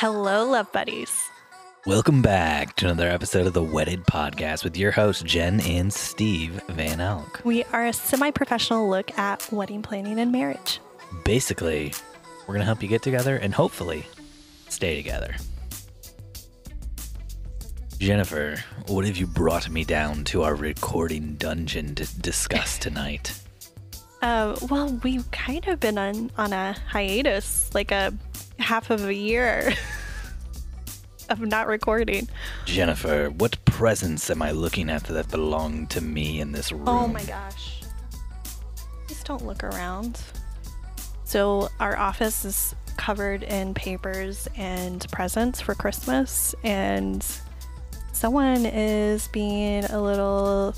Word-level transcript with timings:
Hello, 0.00 0.48
love 0.48 0.72
buddies. 0.72 1.28
Welcome 1.84 2.22
back 2.22 2.74
to 2.76 2.86
another 2.86 3.10
episode 3.10 3.46
of 3.46 3.52
the 3.52 3.62
Wedded 3.62 4.04
Podcast 4.04 4.64
with 4.64 4.74
your 4.74 4.92
hosts, 4.92 5.22
Jen 5.22 5.60
and 5.60 5.92
Steve 5.92 6.58
Van 6.70 7.02
Elk. 7.02 7.42
We 7.44 7.64
are 7.64 7.84
a 7.84 7.92
semi 7.92 8.30
professional 8.30 8.88
look 8.88 9.18
at 9.18 9.46
wedding 9.52 9.82
planning 9.82 10.18
and 10.18 10.32
marriage. 10.32 10.80
Basically, 11.22 11.92
we're 12.40 12.54
going 12.54 12.60
to 12.60 12.64
help 12.64 12.82
you 12.82 12.88
get 12.88 13.02
together 13.02 13.36
and 13.36 13.52
hopefully 13.52 14.06
stay 14.70 14.96
together. 14.96 15.34
Jennifer, 17.98 18.56
what 18.86 19.04
have 19.04 19.18
you 19.18 19.26
brought 19.26 19.68
me 19.68 19.84
down 19.84 20.24
to 20.24 20.44
our 20.44 20.54
recording 20.54 21.34
dungeon 21.34 21.94
to 21.96 22.20
discuss 22.20 22.78
tonight? 22.78 23.38
Uh, 24.22 24.56
well, 24.70 24.98
we've 25.02 25.30
kind 25.30 25.68
of 25.68 25.78
been 25.78 25.98
on, 25.98 26.30
on 26.38 26.54
a 26.54 26.74
hiatus, 26.88 27.74
like 27.74 27.90
a 27.90 28.14
half 28.60 28.90
of 28.90 29.06
a 29.06 29.14
year 29.14 29.72
of 31.28 31.40
not 31.40 31.66
recording. 31.66 32.28
Jennifer, 32.64 33.30
what 33.30 33.62
presents 33.64 34.30
am 34.30 34.42
I 34.42 34.50
looking 34.50 34.90
at 34.90 35.04
that 35.04 35.30
belong 35.30 35.86
to 35.88 36.00
me 36.00 36.40
in 36.40 36.52
this 36.52 36.72
oh 36.72 36.76
room? 36.76 36.88
Oh 36.88 37.06
my 37.08 37.24
gosh. 37.24 37.82
Please 39.06 39.22
don't 39.24 39.44
look 39.44 39.64
around. 39.64 40.20
So, 41.24 41.68
our 41.78 41.96
office 41.96 42.44
is 42.44 42.74
covered 42.96 43.44
in 43.44 43.72
papers 43.72 44.48
and 44.56 45.06
presents 45.12 45.60
for 45.60 45.74
Christmas, 45.74 46.54
and 46.64 47.24
someone 48.12 48.66
is 48.66 49.28
being 49.28 49.84
a 49.84 50.02
little 50.02 50.74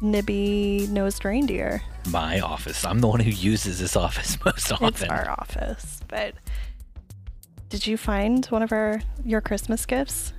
nibby 0.00 0.86
nosed 0.90 1.24
reindeer. 1.24 1.82
My 2.08 2.40
office. 2.40 2.84
I'm 2.84 3.00
the 3.00 3.08
one 3.08 3.20
who 3.20 3.30
uses 3.30 3.80
this 3.80 3.96
office 3.96 4.38
most 4.44 4.70
often. 4.72 4.88
It's 4.88 5.02
our 5.02 5.30
office, 5.30 6.00
but 6.08 6.34
did 7.74 7.88
you 7.88 7.96
find 7.96 8.46
one 8.46 8.62
of 8.62 8.70
our 8.70 9.02
your 9.24 9.40
Christmas 9.40 9.84
gifts? 9.84 10.32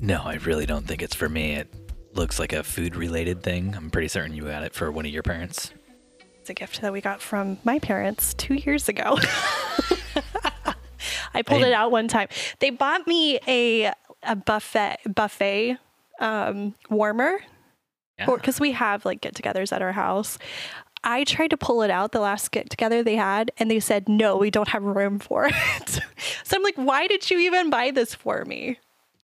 No, 0.00 0.20
I 0.22 0.34
really 0.34 0.66
don't 0.66 0.86
think 0.86 1.00
it's 1.00 1.14
for 1.14 1.30
me. 1.30 1.52
It 1.54 1.72
looks 2.12 2.38
like 2.38 2.52
a 2.52 2.62
food 2.62 2.94
related 2.94 3.42
thing. 3.42 3.74
I'm 3.74 3.88
pretty 3.90 4.08
certain 4.08 4.34
you 4.36 4.42
got 4.42 4.62
it 4.62 4.74
for 4.74 4.92
one 4.92 5.06
of 5.06 5.10
your 5.10 5.22
parents. 5.22 5.72
It's 6.40 6.50
a 6.50 6.54
gift 6.54 6.82
that 6.82 6.92
we 6.92 7.00
got 7.00 7.22
from 7.22 7.56
my 7.64 7.78
parents 7.78 8.34
two 8.34 8.52
years 8.52 8.90
ago. 8.90 9.16
I 11.32 11.40
pulled 11.40 11.62
I- 11.64 11.68
it 11.68 11.72
out 11.72 11.90
one 11.90 12.06
time. 12.06 12.28
They 12.58 12.68
bought 12.68 13.06
me 13.06 13.38
a 13.48 13.90
a 14.22 14.36
buffet 14.36 14.98
buffet 15.08 15.78
um, 16.20 16.74
warmer 16.90 17.38
Yeah. 18.18 18.26
because 18.26 18.60
we 18.60 18.72
have 18.72 19.06
like 19.06 19.22
get-togethers 19.22 19.72
at 19.72 19.80
our 19.80 19.92
house. 19.92 20.38
I 21.04 21.24
tried 21.24 21.50
to 21.50 21.56
pull 21.56 21.82
it 21.82 21.90
out 21.90 22.12
the 22.12 22.20
last 22.20 22.50
get 22.50 22.70
together 22.70 23.02
they 23.02 23.16
had, 23.16 23.50
and 23.58 23.70
they 23.70 23.78
said 23.80 24.08
no, 24.08 24.36
we 24.36 24.50
don't 24.50 24.68
have 24.68 24.82
room 24.82 25.18
for 25.18 25.46
it. 25.52 26.00
so 26.44 26.56
I'm 26.56 26.62
like, 26.62 26.76
why 26.76 27.06
did 27.06 27.30
you 27.30 27.38
even 27.40 27.70
buy 27.70 27.90
this 27.90 28.14
for 28.14 28.44
me? 28.44 28.78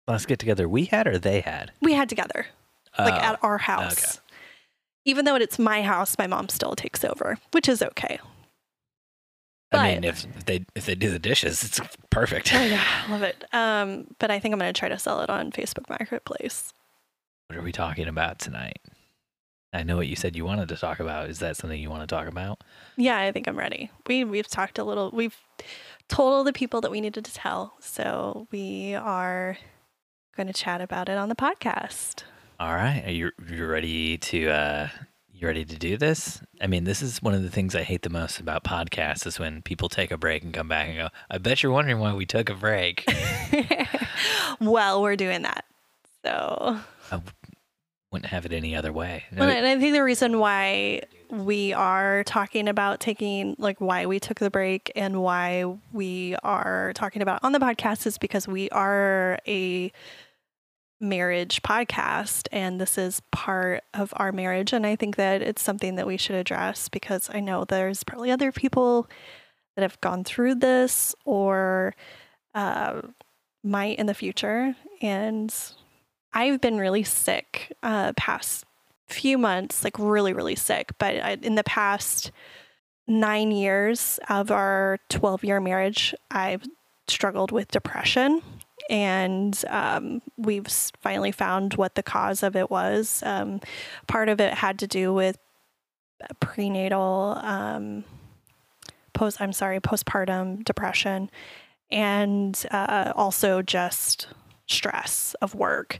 Last 0.08 0.28
get 0.28 0.40
together 0.40 0.70
we 0.70 0.86
had 0.86 1.08
or 1.08 1.18
they 1.18 1.42
had? 1.42 1.72
We 1.82 1.94
had 1.94 2.08
together, 2.10 2.46
like 2.98 3.14
Oh, 3.16 3.18
at 3.18 3.40
our 3.44 3.58
house. 3.58 4.22
Even 5.04 5.26
though 5.26 5.36
it's 5.36 5.60
my 5.60 5.82
house, 5.82 6.18
my 6.18 6.28
mom 6.28 6.48
still 6.50 6.76
takes 6.76 7.04
over, 7.04 7.38
which 7.52 7.68
is 7.68 7.82
okay. 7.82 8.20
I 9.72 9.92
mean, 9.94 10.02
but- 10.02 10.10
if 10.10 10.26
if 10.38 10.46
they 10.46 10.66
if 10.76 10.86
they 10.86 10.96
do 10.96 11.10
the 11.12 11.20
dishes, 11.20 11.64
it's 11.64 11.82
perfect. 12.12 12.54
Oh 12.54 12.64
yeah, 12.64 12.84
I 13.08 13.12
love 13.12 13.24
it. 13.24 13.44
Um, 13.52 14.08
but 14.20 14.32
I 14.32 14.40
think 14.40 14.54
I'm 14.54 14.60
gonna 14.60 14.72
try 14.74 14.90
to 14.90 15.00
sell 15.00 15.22
it 15.22 15.30
on 15.30 15.52
Facebook 15.52 15.90
Marketplace. 15.90 16.72
What 17.48 17.58
are 17.60 17.62
we 17.62 17.72
talking 17.72 18.08
about 18.08 18.40
tonight? 18.40 18.78
I 19.76 19.84
know 19.84 19.98
what 19.98 20.08
you 20.08 20.16
said 20.16 20.36
you 20.36 20.46
wanted 20.46 20.70
to 20.70 20.78
talk 20.78 21.00
about. 21.00 21.30
Is 21.30 21.40
that 21.40 21.58
something 21.58 21.80
you 21.80 21.90
want 21.90 22.08
to 22.08 22.08
talk 22.08 22.28
about? 22.28 22.64
Yeah, 22.96 23.18
I 23.18 23.32
think 23.32 23.48
I'm 23.48 23.58
ready. 23.58 23.92
We 24.08 24.24
we've 24.24 24.48
talked 24.48 24.80
a 24.80 24.84
little. 24.84 25.12
We've 25.12 25.36
told 26.08 26.34
all 26.34 26.44
the 26.44 26.54
people 26.54 26.82
that 26.82 26.92
we 26.92 27.02
needed 27.02 27.26
to 27.26 27.34
tell, 27.34 27.76
so 27.80 28.48
we 28.52 28.96
are 28.96 29.58
going 30.38 30.48
to 30.48 30.54
chat 30.54 30.82
about 30.82 31.10
it 31.10 31.18
on 31.18 31.30
the 31.30 31.36
podcast. 31.36 32.24
All 32.60 32.74
right. 32.74 33.04
Are 33.06 33.12
you 33.12 33.32
you 33.50 33.66
ready 33.68 34.18
to 34.18 34.50
uh 34.50 34.88
you 35.34 35.48
ready 35.48 35.66
to 35.66 35.76
do 35.78 35.98
this? 35.98 36.42
I 36.62 36.68
mean, 36.68 36.86
this 36.86 37.02
is 37.02 37.22
one 37.22 37.34
of 37.34 37.44
the 37.44 37.50
things 37.50 37.76
I 37.76 37.84
hate 37.84 38.04
the 38.04 38.10
most 38.10 38.40
about 38.40 38.64
podcasts 38.64 39.28
is 39.28 39.40
when 39.40 39.62
people 39.62 39.90
take 39.90 40.12
a 40.12 40.18
break 40.18 40.44
and 40.44 40.54
come 40.54 40.70
back 40.70 40.88
and 40.88 40.98
go, 40.98 41.10
I 41.30 41.38
bet 41.38 41.62
you're 41.62 41.74
wondering 41.74 42.00
why 42.00 42.14
we 42.14 42.26
took 42.26 42.50
a 42.50 42.56
break. 42.56 43.06
well, 44.62 45.02
we're 45.02 45.18
doing 45.18 45.42
that. 45.42 45.66
So, 46.24 46.80
I 47.12 47.22
wouldn't 48.16 48.32
have 48.32 48.46
it 48.46 48.54
any 48.54 48.74
other 48.78 48.94
way. 48.94 49.26
well, 49.36 49.50
and 49.50 49.68
I 49.68 49.78
think 49.78 49.92
the 49.92 50.02
reason 50.02 50.40
why 50.40 51.02
we 51.30 51.74
are 51.74 52.24
talking 52.24 52.70
about 52.70 53.02
taking, 53.02 53.58
like, 53.60 53.82
why 53.82 54.06
we 54.06 54.22
took 54.22 54.40
the 54.40 54.50
break 54.50 54.90
and 54.96 55.22
why 55.22 55.66
we 55.92 56.38
are 56.42 56.94
talking 56.96 57.22
about 57.22 57.44
on 57.44 57.52
the 57.52 57.60
podcast 57.60 58.08
is 58.08 58.18
because 58.18 58.48
we 58.48 58.70
are 58.70 59.38
a 59.46 59.92
marriage 61.02 61.62
podcast 61.62 62.48
and 62.54 62.80
this 62.80 62.98
is 62.98 63.22
part 63.34 63.84
of 63.94 64.14
our 64.16 64.32
marriage 64.32 64.72
and 64.72 64.88
i 64.88 64.96
think 64.96 65.18
that 65.18 65.42
it's 65.42 65.62
something 65.62 65.96
that 65.96 66.08
we 66.08 66.16
should 66.16 66.38
address 66.38 66.88
because 66.88 67.30
i 67.34 67.40
know 67.42 67.66
there's 67.66 68.02
probably 68.06 68.32
other 68.32 68.50
people 68.50 69.08
that 69.76 69.82
have 69.82 70.00
gone 70.00 70.24
through 70.24 70.56
this 70.56 71.14
or 71.26 71.94
uh, 72.56 73.02
might 73.62 74.00
in 74.00 74.06
the 74.06 74.14
future 74.14 74.74
and 75.02 75.54
i've 76.36 76.62
been 76.62 76.78
really 76.78 77.04
sick 77.04 77.76
uh, 77.84 78.14
past 78.16 78.66
few 79.08 79.38
months 79.38 79.84
like 79.84 79.98
really 79.98 80.34
really 80.34 80.56
sick 80.56 80.92
but 80.98 81.16
I, 81.16 81.38
in 81.42 81.56
the 81.56 81.64
past 81.64 82.32
nine 83.08 83.52
years 83.52 84.20
of 84.30 84.52
our 84.52 85.00
12 85.10 85.44
year 85.44 85.60
marriage 85.60 86.14
i've 86.32 86.64
struggled 87.08 87.52
with 87.52 87.70
depression 87.72 88.42
and 88.90 89.64
um, 89.68 90.22
we've 90.38 90.68
finally 91.02 91.32
found 91.32 91.74
what 91.76 91.96
the 91.96 92.04
cause 92.04 92.44
of 92.44 92.56
it 92.56 92.70
was. 92.70 93.24
Um, 93.26 93.62
part 94.08 94.30
of 94.30 94.40
it 94.40 94.54
had 94.54 94.80
to 94.80 94.88
do 94.88 95.14
with 95.14 95.38
prenatal, 96.40 97.38
um, 97.42 98.04
post. 99.14 99.42
I'm 99.42 99.54
sorry, 99.54 99.80
postpartum 99.80 100.64
depression, 100.64 101.30
and 101.92 102.64
uh, 102.72 103.14
also 103.16 103.62
just 103.62 104.28
stress 104.68 105.36
of 105.42 105.56
work. 105.56 106.00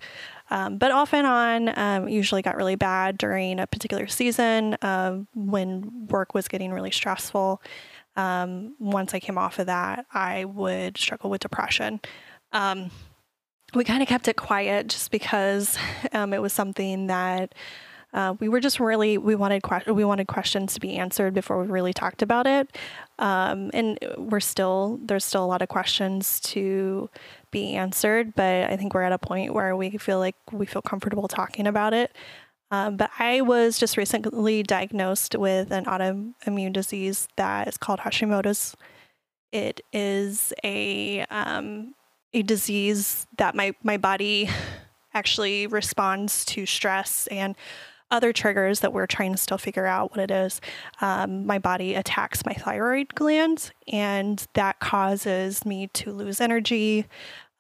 Um, 0.50 0.78
but 0.78 0.92
off 0.92 1.14
and 1.14 1.26
on, 1.26 1.78
um, 1.78 2.08
usually 2.08 2.42
got 2.42 2.56
really 2.56 2.76
bad 2.76 3.18
during 3.18 3.60
a 3.60 3.68
particular 3.68 4.08
season 4.08 4.76
uh, 4.82 5.20
when 5.34 6.08
work 6.08 6.34
was 6.34 6.48
getting 6.48 6.72
really 6.72 6.92
stressful. 6.92 7.62
Um, 8.16 8.76
once 8.80 9.14
I 9.14 9.20
came 9.20 9.38
off 9.38 9.60
of 9.60 9.66
that, 9.66 10.06
I 10.14 10.46
would 10.46 10.98
struggle 10.98 11.30
with 11.30 11.42
depression. 11.42 12.00
Um, 12.52 12.92
we 13.74 13.84
kind 13.84 14.02
of 14.02 14.08
kept 14.08 14.28
it 14.28 14.38
quiet 14.38 14.88
just 14.88 15.12
because 15.12 15.78
um, 16.14 16.34
it 16.34 16.42
was 16.42 16.54
something 16.54 17.08
that 17.08 17.54
uh, 18.16 18.34
we 18.40 18.48
were 18.48 18.62
just 18.62 18.80
really 18.80 19.18
we 19.18 19.36
wanted 19.36 19.62
que- 19.62 19.92
we 19.92 20.06
wanted 20.06 20.26
questions 20.26 20.74
to 20.74 20.80
be 20.80 20.96
answered 20.96 21.34
before 21.34 21.62
we 21.62 21.68
really 21.68 21.92
talked 21.94 22.22
about 22.22 22.48
it, 22.48 22.76
um, 23.20 23.70
and 23.74 24.00
we're 24.18 24.40
still 24.40 24.98
there's 25.04 25.26
still 25.26 25.44
a 25.44 25.46
lot 25.46 25.62
of 25.62 25.68
questions 25.68 26.40
to 26.40 27.10
be 27.52 27.76
answered, 27.76 28.34
but 28.34 28.72
I 28.72 28.78
think 28.78 28.94
we're 28.94 29.04
at 29.04 29.12
a 29.12 29.18
point 29.18 29.54
where 29.54 29.76
we 29.76 29.98
feel 29.98 30.18
like 30.20 30.36
we 30.54 30.66
feel 30.66 30.82
comfortable 30.82 31.28
talking 31.28 31.68
about 31.68 31.94
it. 31.94 32.16
Um, 32.72 32.96
but 32.96 33.12
I 33.20 33.42
was 33.42 33.78
just 33.78 33.98
recently 33.98 34.64
diagnosed 34.64 35.36
with 35.36 35.72
an 35.72 35.84
autoimmune 35.84 36.72
disease 36.72 37.28
that 37.36 37.68
is 37.68 37.78
called 37.78 38.00
Hashimoto's. 38.00 38.78
It 39.52 39.82
is 39.92 40.54
a 40.64 41.26
um, 41.30 41.96
a 42.34 42.44
disease 42.44 43.28
that 43.38 43.56
my 43.56 43.76
my 43.84 43.98
body 43.98 44.50
actually 45.14 45.68
responds 45.68 46.46
to 46.46 46.66
stress 46.66 47.28
and 47.28 47.56
other 48.12 48.32
triggers 48.32 48.80
that 48.82 48.94
we're 48.94 49.08
trying 49.08 49.32
to 49.32 49.38
still 49.38 49.58
figure 49.58 49.86
out 49.86 50.12
what 50.12 50.20
it 50.20 50.32
is. 50.32 50.62
Um, 51.02 51.46
my 51.46 51.60
body 51.60 51.96
attacks 51.96 52.46
my 52.46 52.54
thyroid 52.54 53.16
glands, 53.16 53.72
and 53.88 54.46
that 54.54 54.80
causes 54.80 55.66
me 55.66 55.88
to 55.94 56.12
lose 56.12 56.40
energy. 56.40 57.06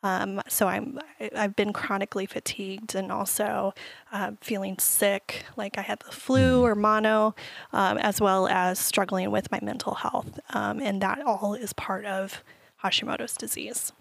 Um, 0.03 0.39
so 0.47 0.67
I'm 0.67 0.99
I've 1.35 1.55
been 1.55 1.73
chronically 1.73 2.27
fatigued 2.27 2.93
and 2.93 3.11
also 3.11 3.73
uh, 4.11 4.33
feeling 4.39 4.77
sick, 4.77 5.45
like 5.57 5.79
I 5.79 5.81
had 5.81 5.99
the 6.05 6.11
flu 6.11 6.63
or 6.63 6.75
mono, 6.75 7.33
um, 7.73 7.97
as 7.97 8.21
well 8.21 8.47
as 8.47 8.77
struggling 8.77 9.31
with 9.31 9.51
my 9.51 9.59
mental 9.63 9.95
health, 9.95 10.39
um, 10.51 10.79
and 10.79 11.01
that 11.01 11.21
all 11.25 11.55
is 11.55 11.73
part 11.73 12.05
of 12.05 12.43
Hashimoto's 12.83 13.35
disease. 13.35 13.93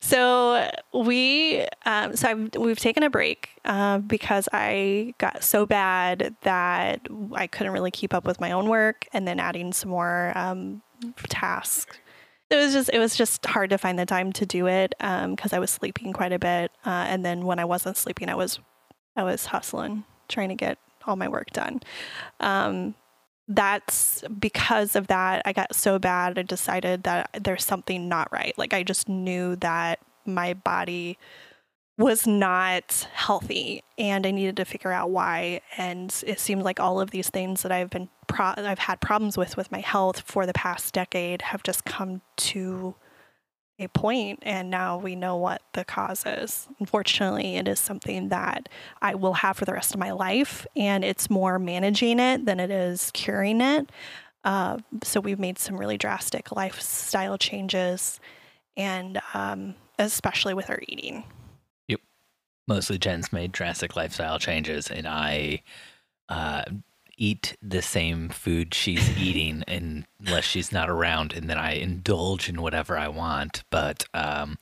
So 0.00 0.70
we, 0.92 1.66
um, 1.84 2.14
so 2.14 2.28
I've, 2.28 2.54
we've 2.56 2.78
taken 2.78 3.02
a 3.02 3.10
break 3.10 3.50
uh, 3.64 3.98
because 3.98 4.48
I 4.52 5.14
got 5.18 5.42
so 5.42 5.66
bad 5.66 6.36
that 6.42 7.00
I 7.32 7.46
couldn't 7.46 7.72
really 7.72 7.90
keep 7.90 8.14
up 8.14 8.24
with 8.26 8.40
my 8.40 8.52
own 8.52 8.68
work, 8.68 9.06
and 9.12 9.26
then 9.26 9.40
adding 9.40 9.72
some 9.72 9.90
more 9.90 10.32
um, 10.36 10.82
tasks. 11.28 11.98
It 12.50 12.56
was 12.56 12.72
just 12.72 12.90
it 12.92 12.98
was 13.00 13.16
just 13.16 13.44
hard 13.44 13.70
to 13.70 13.78
find 13.78 13.98
the 13.98 14.06
time 14.06 14.32
to 14.34 14.46
do 14.46 14.68
it 14.68 14.94
because 14.98 15.52
I 15.52 15.58
was 15.58 15.70
sleeping 15.70 16.12
quite 16.12 16.32
a 16.32 16.38
bit, 16.38 16.70
uh, 16.84 17.06
and 17.08 17.24
then 17.24 17.44
when 17.44 17.58
I 17.58 17.64
wasn't 17.64 17.96
sleeping, 17.96 18.28
I 18.28 18.36
was 18.36 18.60
I 19.16 19.24
was 19.24 19.46
hustling 19.46 20.04
trying 20.28 20.50
to 20.50 20.54
get 20.54 20.78
all 21.06 21.16
my 21.16 21.28
work 21.28 21.50
done. 21.50 21.80
Um, 22.40 22.94
that's 23.48 24.24
because 24.38 24.96
of 24.96 25.06
that. 25.06 25.42
I 25.44 25.52
got 25.52 25.74
so 25.74 25.98
bad, 25.98 26.38
I 26.38 26.42
decided 26.42 27.04
that 27.04 27.30
there's 27.40 27.64
something 27.64 28.08
not 28.08 28.32
right. 28.32 28.54
Like, 28.56 28.74
I 28.74 28.82
just 28.82 29.08
knew 29.08 29.56
that 29.56 30.00
my 30.24 30.54
body 30.54 31.18
was 31.98 32.26
not 32.26 33.08
healthy 33.14 33.82
and 33.96 34.26
I 34.26 34.30
needed 34.30 34.56
to 34.58 34.64
figure 34.64 34.92
out 34.92 35.10
why. 35.10 35.62
And 35.78 36.14
it 36.26 36.38
seemed 36.40 36.62
like 36.62 36.78
all 36.78 37.00
of 37.00 37.10
these 37.10 37.30
things 37.30 37.62
that 37.62 37.72
I've 37.72 37.90
been, 37.90 38.08
pro- 38.26 38.54
I've 38.56 38.80
had 38.80 39.00
problems 39.00 39.38
with 39.38 39.56
with 39.56 39.72
my 39.72 39.80
health 39.80 40.20
for 40.26 40.44
the 40.44 40.52
past 40.52 40.92
decade 40.92 41.42
have 41.42 41.62
just 41.62 41.84
come 41.84 42.20
to 42.36 42.96
a 43.78 43.88
point 43.88 44.38
and 44.42 44.70
now 44.70 44.96
we 44.96 45.14
know 45.14 45.36
what 45.36 45.62
the 45.72 45.84
cause 45.84 46.24
is. 46.26 46.68
Unfortunately, 46.80 47.56
it 47.56 47.68
is 47.68 47.78
something 47.78 48.28
that 48.28 48.68
I 49.02 49.14
will 49.14 49.34
have 49.34 49.58
for 49.58 49.64
the 49.64 49.72
rest 49.72 49.92
of 49.92 50.00
my 50.00 50.12
life 50.12 50.66
and 50.74 51.04
it's 51.04 51.28
more 51.28 51.58
managing 51.58 52.18
it 52.18 52.46
than 52.46 52.58
it 52.58 52.70
is 52.70 53.10
curing 53.12 53.60
it. 53.60 53.90
Uh, 54.44 54.78
so 55.02 55.20
we've 55.20 55.38
made 55.38 55.58
some 55.58 55.76
really 55.76 55.98
drastic 55.98 56.52
lifestyle 56.52 57.36
changes 57.36 58.20
and 58.76 59.20
um, 59.34 59.74
especially 59.98 60.54
with 60.54 60.70
our 60.70 60.80
eating. 60.88 61.24
Yep. 61.88 62.00
Mostly 62.68 62.98
Jen's 62.98 63.32
made 63.32 63.52
drastic 63.52 63.94
lifestyle 63.94 64.38
changes 64.38 64.90
and 64.90 65.06
I 65.06 65.62
uh, 66.28 66.64
eat 67.16 67.56
the 67.62 67.82
same 67.82 68.28
food 68.28 68.74
she's 68.74 69.16
eating 69.18 69.64
unless 69.68 70.44
she's 70.44 70.72
not 70.72 70.90
around 70.90 71.32
and 71.32 71.48
then 71.48 71.58
I 71.58 71.72
indulge 71.72 72.48
in 72.48 72.62
whatever 72.62 72.98
I 72.98 73.08
want. 73.08 73.64
But 73.70 74.04
um, 74.14 74.58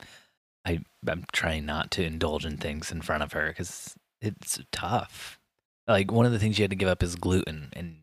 I, 0.65 0.79
I'm 1.07 1.25
trying 1.31 1.65
not 1.65 1.91
to 1.91 2.03
indulge 2.03 2.45
in 2.45 2.57
things 2.57 2.91
in 2.91 3.01
front 3.01 3.23
of 3.23 3.33
her 3.33 3.47
because 3.47 3.95
it's 4.21 4.59
tough. 4.71 5.39
Like 5.87 6.11
one 6.11 6.25
of 6.25 6.31
the 6.31 6.39
things 6.39 6.57
you 6.57 6.63
had 6.63 6.71
to 6.71 6.75
give 6.75 6.89
up 6.89 7.03
is 7.03 7.15
gluten 7.15 7.69
and 7.73 7.97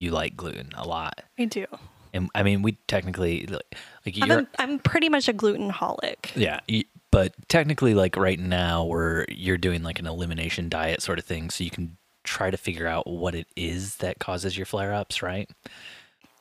you 0.00 0.10
like 0.10 0.36
gluten 0.36 0.70
a 0.74 0.86
lot. 0.86 1.22
I 1.38 1.44
do. 1.44 1.66
And 2.12 2.30
I 2.34 2.42
mean, 2.42 2.62
we 2.62 2.78
technically 2.88 3.46
like, 3.46 3.76
like 4.04 4.16
I'm, 4.20 4.28
you're, 4.28 4.40
a, 4.40 4.46
I'm 4.58 4.78
pretty 4.78 5.08
much 5.08 5.28
a 5.28 5.32
gluten 5.32 5.70
holic. 5.70 6.34
yeah, 6.34 6.60
you, 6.66 6.84
but 7.12 7.34
technically, 7.48 7.94
like 7.94 8.16
right 8.16 8.38
now, 8.38 8.84
where 8.84 9.26
you're 9.28 9.58
doing 9.58 9.82
like 9.82 9.98
an 9.98 10.06
elimination 10.06 10.68
diet 10.68 11.02
sort 11.02 11.18
of 11.18 11.24
thing, 11.24 11.50
so 11.50 11.62
you 11.62 11.70
can 11.70 11.96
try 12.26 12.50
to 12.50 12.56
figure 12.56 12.86
out 12.86 13.06
what 13.06 13.34
it 13.34 13.46
is 13.56 13.96
that 13.96 14.18
causes 14.18 14.56
your 14.56 14.66
flare 14.66 14.92
ups, 14.92 15.22
right? 15.22 15.48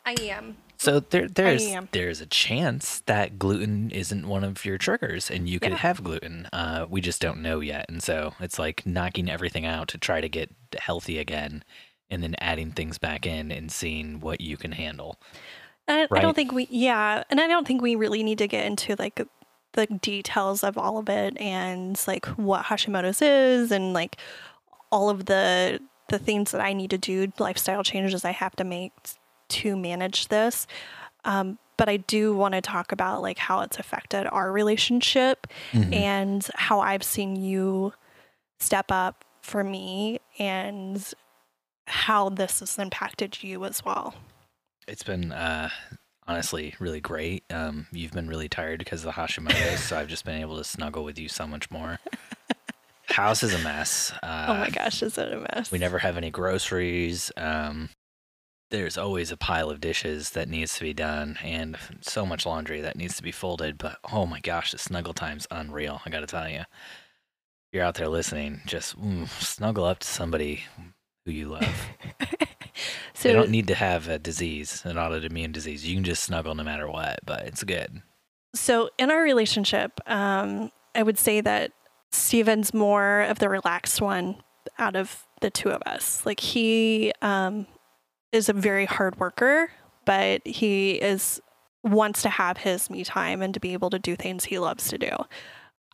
I 0.06 0.16
am. 0.20 0.58
So 0.78 1.00
there, 1.00 1.28
there's 1.28 1.74
there's 1.94 2.20
a 2.22 2.26
chance 2.26 3.00
that 3.06 3.40
gluten 3.40 3.92
isn't 3.92 4.28
one 4.28 4.44
of 4.44 4.66
your 4.66 4.78
triggers, 4.78 5.32
and 5.32 5.48
you 5.48 5.60
could 5.60 5.72
Yeah. 5.72 5.78
have 5.78 6.04
gluten. 6.04 6.48
Uh, 6.52 6.86
we 6.90 7.00
just 7.02 7.22
don't 7.22 7.42
know 7.42 7.62
yet, 7.62 7.86
and 7.88 8.04
so 8.04 8.34
it's 8.40 8.60
like 8.60 8.86
knocking 8.86 9.30
everything 9.30 9.66
out 9.66 9.88
to 9.90 9.98
try 9.98 10.20
to 10.20 10.28
get 10.28 10.54
healthy 10.78 11.18
again, 11.18 11.64
and 12.10 12.22
then 12.22 12.36
adding 12.40 12.72
things 12.72 12.98
back 12.98 13.26
in 13.26 13.52
and 13.52 13.72
seeing 13.72 14.20
what 14.20 14.42
you 14.42 14.58
can 14.58 14.74
handle. 14.74 15.18
And 15.88 16.08
I, 16.12 16.18
I 16.18 16.22
don't 16.22 16.36
think 16.36 16.52
we, 16.52 16.68
yeah, 16.70 17.24
and 17.30 17.40
I 17.40 17.48
don't 17.48 17.66
think 17.66 17.81
we 17.81 17.96
really 17.96 18.22
need 18.22 18.40
to 18.40 18.48
get 18.48 18.66
into 18.66 18.96
like 19.00 19.22
the 19.74 19.88
details 19.88 20.64
of 20.64 20.78
all 20.78 20.98
of 20.98 21.10
it 21.10 21.40
and 21.40 22.02
like 22.08 22.26
what 22.38 22.66
Hashimoto's 22.66 23.22
is 23.22 23.72
and 23.72 23.94
like 23.94 24.18
all 24.92 25.10
of 25.10 25.26
the 25.26 25.80
the 26.10 26.20
things 26.20 26.52
that 26.52 26.62
I 26.62 26.74
need 26.74 26.92
to 26.92 26.98
do, 26.98 27.32
lifestyle 27.40 27.84
changes 27.84 28.24
I 28.24 28.32
have 28.32 28.56
to 28.58 28.64
make 28.64 28.94
to 29.50 29.76
manage 29.76 30.28
this. 30.28 30.68
Um, 31.24 31.58
but 31.78 31.90
I 31.90 31.98
do 31.98 32.36
want 32.36 32.54
to 32.54 32.62
talk 32.62 32.92
about 32.92 33.22
like 33.22 33.38
how 33.38 33.62
it's 33.62 33.80
affected 33.80 34.28
our 34.28 34.52
relationship 34.52 35.48
and 35.74 36.48
how 36.56 36.80
I've 36.80 37.04
seen 37.04 37.36
you 37.36 37.94
step 38.60 38.92
up 38.92 39.26
for 39.42 39.64
me 39.64 40.20
and 40.40 41.14
how 41.88 42.30
this 42.30 42.62
has 42.62 42.78
impacted 42.80 43.44
you 43.44 43.66
as 43.66 43.84
well. 43.84 44.16
It's 44.88 45.04
been 45.04 45.31
uh, 45.31 45.70
honestly 46.28 46.76
really 46.80 47.02
great. 47.02 47.44
Um, 47.50 47.88
you've 47.92 48.14
been 48.14 48.28
really 48.28 48.50
tired 48.50 48.80
because 48.80 49.04
of 49.04 49.14
the 49.14 49.22
Hashimoto's, 49.22 49.84
so 49.84 49.98
I've 49.98 50.08
just 50.08 50.26
been 50.26 50.40
able 50.40 50.58
to 50.58 50.64
snuggle 50.64 51.04
with 51.04 51.20
you 51.20 51.28
so 51.28 51.46
much 51.46 51.70
more. 51.70 52.00
House 53.16 53.44
is 53.44 53.54
a 53.54 53.60
mess. 53.60 54.12
Uh, 54.22 54.46
oh 54.50 54.54
my 54.56 54.70
gosh, 54.70 55.02
is 55.02 55.18
it 55.18 55.32
a 55.32 55.38
mess? 55.38 55.72
We 55.72 55.78
never 55.78 56.00
have 56.00 56.18
any 56.18 56.30
groceries. 56.30 57.32
Um, 57.38 57.88
there's 58.72 58.98
always 58.98 59.32
a 59.32 59.38
pile 59.38 59.70
of 59.70 59.80
dishes 59.80 60.32
that 60.32 60.50
needs 60.50 60.76
to 60.76 60.82
be 60.82 60.94
done, 60.94 61.40
and 61.42 61.78
so 62.02 62.26
much 62.26 62.46
laundry 62.46 62.82
that 62.82 62.98
needs 62.98 63.16
to 63.16 63.24
be 63.24 63.32
folded. 63.32 63.78
But 63.78 64.00
oh 64.12 64.26
my 64.26 64.42
gosh, 64.42 64.74
the 64.74 64.78
snuggle 64.78 65.14
time's 65.14 65.48
unreal. 65.50 66.02
I 66.06 66.10
got 66.10 66.20
to 66.20 66.28
tell 66.28 66.50
you, 66.50 66.60
if 66.60 66.66
you're 67.72 67.86
out 67.86 67.96
there 67.96 68.10
listening, 68.10 68.60
just 68.66 69.02
mm, 69.02 69.30
snuggle 69.42 69.86
up 69.86 70.00
to 70.00 70.08
somebody 70.08 70.66
who 71.26 71.32
you 71.32 71.48
love. 71.48 71.88
so 73.14 73.30
they 73.30 73.34
don't 73.34 73.50
need 73.50 73.68
to 73.68 73.76
have 73.76 74.10
a 74.10 74.20
disease, 74.20 74.82
an 74.84 74.98
autoimmune 74.98 75.54
disease. 75.54 75.88
You 75.88 75.96
can 75.96 76.04
just 76.04 76.24
snuggle 76.24 76.54
no 76.54 76.66
matter 76.66 76.90
what, 76.90 77.20
but 77.26 77.44
it's 77.44 77.64
good. 77.64 78.02
so 78.54 78.90
in 78.98 79.10
our 79.10 79.22
relationship, 79.22 80.02
um, 80.06 80.70
I 80.94 81.02
would 81.02 81.18
say 81.18 81.40
that 81.40 81.72
Steven's 82.16 82.74
more 82.74 83.22
of 83.22 83.40
the 83.40 83.50
relaxed 83.50 84.02
one 84.02 84.38
out 84.78 84.96
of 84.96 85.26
the 85.42 85.50
two 85.50 85.70
of 85.70 85.82
us. 85.86 86.26
Like 86.26 86.40
he 86.40 87.14
um, 87.22 87.68
is 88.32 88.50
a 88.50 88.54
very 88.54 88.86
hard 88.86 89.18
worker, 89.20 89.70
but 90.06 90.46
he 90.46 90.94
is 90.94 91.42
wants 91.84 92.24
to 92.24 92.30
have 92.30 92.58
his 92.58 92.90
me 92.90 93.04
time 93.04 93.42
and 93.42 93.54
to 93.54 93.60
be 93.60 93.74
able 93.74 93.92
to 93.92 94.00
do 94.00 94.16
things 94.16 94.46
he 94.46 94.58
loves 94.58 94.88
to 94.90 94.98
do. 94.98 95.12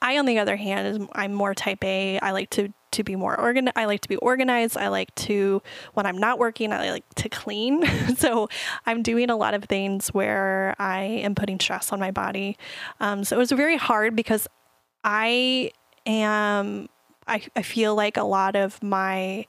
I, 0.01 0.17
on 0.17 0.25
the 0.25 0.39
other 0.39 0.55
hand, 0.55 0.87
is 0.87 1.07
I'm 1.13 1.33
more 1.33 1.53
type 1.53 1.83
A. 1.83 2.17
I 2.19 2.31
like 2.31 2.49
to 2.51 2.73
to 2.91 3.03
be 3.03 3.15
more 3.15 3.39
organ. 3.39 3.69
I 3.75 3.85
like 3.85 4.01
to 4.01 4.09
be 4.09 4.17
organized. 4.17 4.77
I 4.77 4.89
like 4.89 5.13
to 5.15 5.61
when 5.93 6.05
I'm 6.05 6.17
not 6.17 6.39
working, 6.39 6.73
I 6.73 6.91
like 6.91 7.05
to 7.15 7.29
clean. 7.29 7.85
so 8.17 8.49
I'm 8.85 9.01
doing 9.01 9.29
a 9.29 9.35
lot 9.35 9.53
of 9.53 9.65
things 9.65 10.09
where 10.09 10.75
I 10.77 11.03
am 11.03 11.35
putting 11.35 11.59
stress 11.59 11.91
on 11.93 11.99
my 11.99 12.11
body. 12.11 12.57
Um, 12.99 13.23
so 13.23 13.35
it 13.35 13.39
was 13.39 13.51
very 13.51 13.77
hard 13.77 14.15
because 14.15 14.47
I 15.03 15.71
am. 16.05 16.89
I, 17.27 17.43
I 17.55 17.61
feel 17.61 17.95
like 17.95 18.17
a 18.17 18.23
lot 18.23 18.55
of 18.55 18.81
my 18.81 19.45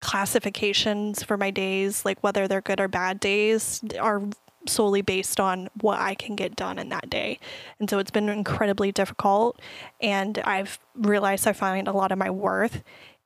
classifications 0.00 1.22
for 1.22 1.36
my 1.36 1.50
days, 1.50 2.04
like 2.04 2.22
whether 2.22 2.46
they're 2.46 2.60
good 2.60 2.80
or 2.80 2.88
bad 2.88 3.18
days, 3.18 3.82
are 3.98 4.22
solely 4.68 5.02
based 5.02 5.40
on 5.40 5.68
what 5.80 5.98
I 5.98 6.14
can 6.14 6.36
get 6.36 6.56
done 6.56 6.78
in 6.78 6.88
that 6.90 7.10
day. 7.10 7.38
And 7.78 7.88
so 7.88 7.98
it's 7.98 8.10
been 8.10 8.28
incredibly 8.28 8.92
difficult. 8.92 9.60
And 10.00 10.38
I've 10.44 10.78
realized 10.94 11.46
I 11.46 11.52
find 11.52 11.88
a 11.88 11.92
lot 11.92 12.12
of 12.12 12.18
my 12.18 12.30
worth 12.30 12.82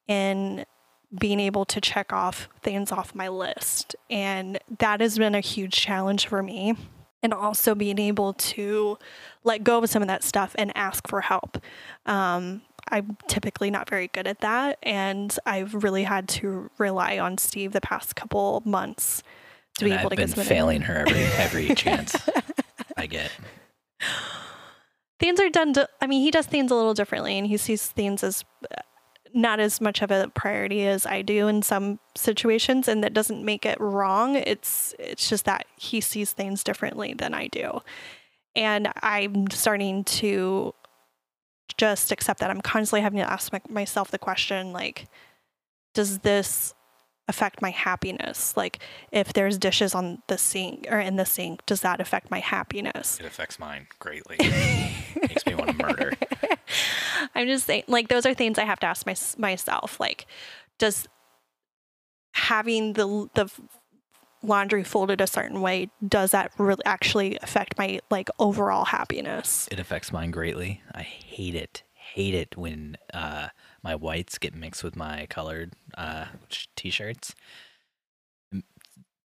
in 0.06 0.64
being 1.18 1.40
able 1.40 1.64
to 1.64 1.80
check 1.80 2.12
off 2.12 2.48
things 2.62 2.92
off 2.92 3.14
my 3.14 3.28
list. 3.28 3.96
And 4.10 4.58
that 4.78 5.00
has 5.00 5.18
been 5.18 5.34
a 5.34 5.40
huge 5.40 5.74
challenge 5.74 6.26
for 6.26 6.42
me. 6.42 6.74
And 7.20 7.34
also 7.34 7.74
being 7.74 7.98
able 7.98 8.34
to 8.34 8.96
let 9.42 9.64
go 9.64 9.78
of 9.78 9.90
some 9.90 10.02
of 10.02 10.08
that 10.08 10.22
stuff 10.22 10.54
and 10.56 10.70
ask 10.76 11.08
for 11.08 11.22
help. 11.22 11.58
Um, 12.06 12.62
I'm 12.90 13.16
typically 13.28 13.70
not 13.70 13.88
very 13.88 14.08
good 14.08 14.26
at 14.26 14.40
that. 14.40 14.78
And 14.82 15.36
I've 15.46 15.74
really 15.82 16.04
had 16.04 16.28
to 16.30 16.70
rely 16.78 17.18
on 17.18 17.38
Steve 17.38 17.72
the 17.72 17.80
past 17.80 18.16
couple 18.16 18.62
months 18.64 19.22
to 19.78 19.84
be 19.84 19.90
And 19.92 20.00
able 20.00 20.06
I've 20.06 20.10
to 20.10 20.16
been 20.16 20.26
get 20.28 20.36
some 20.36 20.44
failing 20.44 20.80
her 20.82 21.04
every 21.06 21.24
every 21.24 21.74
chance 21.74 22.16
I 22.96 23.06
get. 23.06 23.30
things 25.20 25.40
are 25.40 25.50
done 25.50 25.72
to, 25.74 25.88
i 26.00 26.06
mean 26.06 26.22
he 26.22 26.30
does 26.30 26.46
things 26.46 26.70
a 26.70 26.74
little 26.74 26.94
differently 26.94 27.38
and 27.38 27.46
he 27.46 27.56
sees 27.56 27.86
things 27.86 28.22
as 28.22 28.44
uh, 28.70 28.80
not 29.34 29.60
as 29.60 29.80
much 29.80 30.02
of 30.02 30.10
a 30.10 30.28
priority 30.34 30.86
as 30.86 31.06
i 31.06 31.22
do 31.22 31.48
in 31.48 31.62
some 31.62 31.98
situations 32.16 32.88
and 32.88 33.04
that 33.04 33.12
doesn't 33.14 33.44
make 33.44 33.64
it 33.66 33.78
wrong 33.80 34.34
it's 34.36 34.94
it's 34.98 35.28
just 35.28 35.44
that 35.44 35.66
he 35.76 36.00
sees 36.00 36.32
things 36.32 36.64
differently 36.64 37.14
than 37.14 37.34
i 37.34 37.46
do 37.48 37.80
and 38.56 38.90
i'm 39.02 39.48
starting 39.50 40.02
to 40.04 40.72
just 41.76 42.12
accept 42.12 42.40
that 42.40 42.50
i'm 42.50 42.60
constantly 42.60 43.02
having 43.02 43.18
to 43.18 43.30
ask 43.30 43.52
my, 43.52 43.60
myself 43.68 44.10
the 44.10 44.18
question 44.18 44.72
like 44.72 45.06
does 45.94 46.20
this 46.20 46.74
affect 47.28 47.60
my 47.60 47.70
happiness 47.70 48.56
like 48.56 48.78
if 49.12 49.32
there's 49.34 49.58
dishes 49.58 49.94
on 49.94 50.22
the 50.28 50.38
sink 50.38 50.86
or 50.90 50.98
in 50.98 51.16
the 51.16 51.26
sink 51.26 51.64
does 51.66 51.82
that 51.82 52.00
affect 52.00 52.30
my 52.30 52.38
happiness 52.38 53.20
It 53.20 53.26
affects 53.26 53.58
mine 53.58 53.86
greatly. 53.98 54.36
Makes 55.20 55.44
me 55.44 55.54
want 55.54 55.76
to 55.78 55.86
murder. 55.86 56.12
I'm 57.34 57.46
just 57.46 57.66
saying, 57.66 57.84
like, 57.88 58.08
those 58.08 58.26
are 58.26 58.34
things 58.34 58.58
I 58.58 58.64
have 58.64 58.80
to 58.80 58.86
ask 58.86 59.06
my, 59.06 59.16
myself. 59.36 59.98
Like, 60.00 60.26
does 60.78 61.06
having 62.32 62.92
the 62.94 63.28
the 63.34 63.50
laundry 64.42 64.84
folded 64.84 65.20
a 65.20 65.26
certain 65.26 65.60
way 65.60 65.90
does 66.06 66.30
that 66.30 66.52
really 66.58 66.84
actually 66.84 67.38
affect 67.42 67.76
my 67.78 68.00
like 68.10 68.28
overall 68.38 68.84
happiness? 68.84 69.68
It 69.70 69.78
affects 69.78 70.12
mine 70.12 70.30
greatly. 70.30 70.82
I 70.94 71.02
hate 71.02 71.54
it. 71.54 71.82
Hate 71.92 72.34
it 72.34 72.56
when 72.56 72.96
uh, 73.12 73.48
my 73.82 73.94
whites 73.94 74.38
get 74.38 74.54
mixed 74.54 74.82
with 74.82 74.96
my 74.96 75.26
colored 75.28 75.74
uh, 75.96 76.26
t-shirts. 76.76 77.34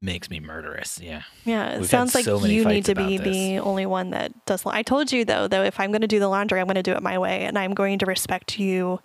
Makes 0.01 0.29
me 0.29 0.39
murderous. 0.39 0.99
Yeah. 1.01 1.23
Yeah, 1.43 1.71
it 1.71 1.79
We've 1.79 1.89
sounds 1.89 2.15
like 2.15 2.23
so 2.23 2.45
you 2.45 2.63
need 2.63 2.85
to 2.85 2.95
be 2.95 3.17
this. 3.17 3.25
the 3.25 3.59
only 3.59 3.85
one 3.85 4.11
that 4.11 4.45
does. 4.45 4.65
I 4.65 4.81
told 4.81 5.11
you 5.11 5.25
though, 5.25 5.47
though, 5.49 5.63
if 5.63 5.77
I'm 5.79 5.91
going 5.91 6.01
to 6.01 6.07
do 6.07 6.19
the 6.19 6.29
laundry, 6.29 6.61
I'm 6.61 6.67
going 6.67 6.75
to 6.75 6.83
do 6.83 6.93
it 6.93 7.03
my 7.03 7.17
way, 7.17 7.41
and 7.43 7.57
I'm 7.57 7.73
going 7.73 7.99
to 7.99 8.05
respect 8.05 8.59
you 8.59 9.01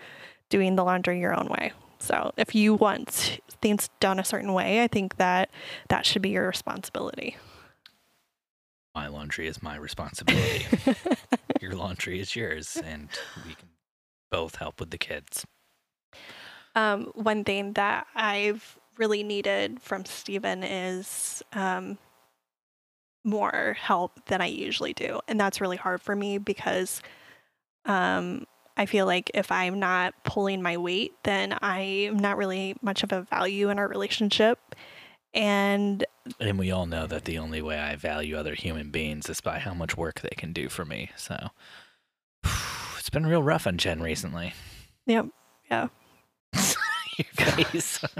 doing 0.50 0.76
the 0.76 0.84
laundry 0.84 1.18
your 1.18 1.34
own 1.34 1.48
way. 1.48 1.72
So 2.04 2.32
if 2.37 2.54
you 2.54 2.75
want 2.75 3.40
things 3.62 3.88
done 3.99 4.18
a 4.18 4.25
certain 4.25 4.52
way, 4.52 4.82
I 4.82 4.88
think 4.88 5.16
that 5.16 5.50
that 5.88 6.04
should 6.04 6.23
be 6.23 6.30
your 6.30 6.46
responsibility. 6.46 7.37
My 8.94 9.08
laundry 9.08 9.49
is 9.49 9.62
my 9.62 9.76
responsibility. 9.76 10.66
your 11.61 11.73
laundry 11.73 12.20
is 12.20 12.37
yours, 12.37 12.76
and 12.84 13.08
we 13.44 13.54
can 13.54 13.68
both 14.30 14.56
help 14.56 14.78
with 14.78 14.90
the 14.90 14.99
kids. 14.99 15.44
Um, 16.76 17.11
one 17.14 17.42
thing 17.42 17.73
that 17.73 18.06
I've 18.14 18.78
really 18.99 19.23
needed 19.23 19.80
from 19.80 20.04
Stephen 20.04 20.62
is 20.62 21.42
um, 21.54 21.99
more 23.25 23.76
help 23.80 24.26
than 24.26 24.40
I 24.40 24.46
usually 24.46 24.92
do. 24.92 25.20
And 25.26 25.40
that's 25.40 25.61
really 25.61 25.76
hard 25.76 26.02
for 26.02 26.14
me 26.14 26.38
because 26.38 27.00
um, 27.87 28.46
I 28.76 28.86
feel 28.86 29.06
like 29.06 29.30
if 29.34 29.52
I'm 29.52 29.78
not 29.78 30.14
pulling 30.24 30.60
my 30.60 30.76
weight, 30.76 31.12
then 31.22 31.56
I'm 31.62 32.16
not 32.16 32.36
really 32.36 32.76
much 32.82 33.02
of 33.02 33.12
a 33.12 33.22
value 33.22 33.70
in 33.70 33.78
our 33.78 33.86
relationship. 33.86 34.58
And 35.32 36.04
and 36.40 36.58
we 36.58 36.70
all 36.70 36.86
know 36.86 37.06
that 37.06 37.24
the 37.24 37.38
only 37.38 37.60
way 37.60 37.78
I 37.78 37.96
value 37.96 38.36
other 38.36 38.54
human 38.54 38.90
beings 38.90 39.28
is 39.28 39.40
by 39.40 39.58
how 39.58 39.74
much 39.74 39.96
work 39.96 40.20
they 40.20 40.34
can 40.36 40.52
do 40.52 40.68
for 40.68 40.84
me. 40.84 41.10
So 41.16 41.48
it's 42.98 43.10
been 43.10 43.26
real 43.26 43.42
rough 43.42 43.66
on 43.66 43.78
Jen 43.78 44.00
recently. 44.00 44.54
Yep. 45.06 45.26
Yeah. 45.70 45.88
Your 46.54 47.52
face. 47.52 48.04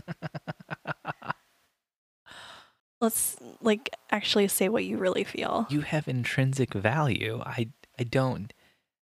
Let's 3.00 3.37
like 3.61 3.90
actually 4.11 4.49
say 4.49 4.68
what 4.68 4.84
you 4.84 4.99
really 4.99 5.25
feel. 5.25 5.66
You 5.68 5.82
have 5.82 6.08
intrinsic 6.08 6.75
value. 6.75 7.42
I 7.44 7.68
I 7.99 8.04
don't 8.04 8.52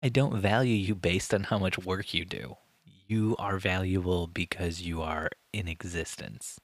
I 0.07 0.09
don't 0.09 0.39
value 0.41 0.77
you 0.77 0.95
based 0.95 1.35
on 1.35 1.43
how 1.43 1.59
much 1.59 1.79
work 1.79 2.15
you 2.15 2.25
do. 2.25 2.59
You 3.09 3.35
are 3.41 3.59
valuable 3.59 4.29
because 4.29 4.83
you 4.83 5.03
are 5.03 5.31
in 5.53 5.67
existence. 5.67 6.61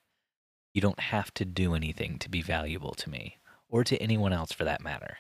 You 0.73 0.81
don't 0.81 1.01
have 1.01 1.35
to 1.35 1.45
do 1.45 1.75
anything 1.75 2.21
to 2.21 2.29
be 2.29 2.41
valuable 2.41 2.93
to 2.93 3.11
me 3.11 3.39
or 3.69 3.83
to 3.83 4.01
anyone 4.01 4.33
else 4.33 4.53
for 4.53 4.63
that 4.63 4.81
matter. 4.81 5.17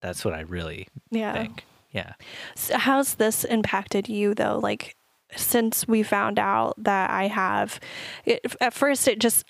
That's 0.00 0.24
what 0.24 0.32
I 0.32 0.40
really 0.40 0.88
yeah. 1.10 1.34
think. 1.34 1.66
Yeah. 1.90 2.14
So 2.56 2.78
how's 2.78 3.16
this 3.16 3.44
impacted 3.44 4.08
you 4.08 4.34
though? 4.34 4.58
Like 4.58 4.96
since 5.36 5.86
we 5.86 6.02
found 6.02 6.38
out 6.38 6.72
that 6.82 7.10
I 7.10 7.26
have 7.26 7.80
it, 8.24 8.56
at 8.62 8.72
first 8.72 9.06
it 9.06 9.18
just 9.18 9.44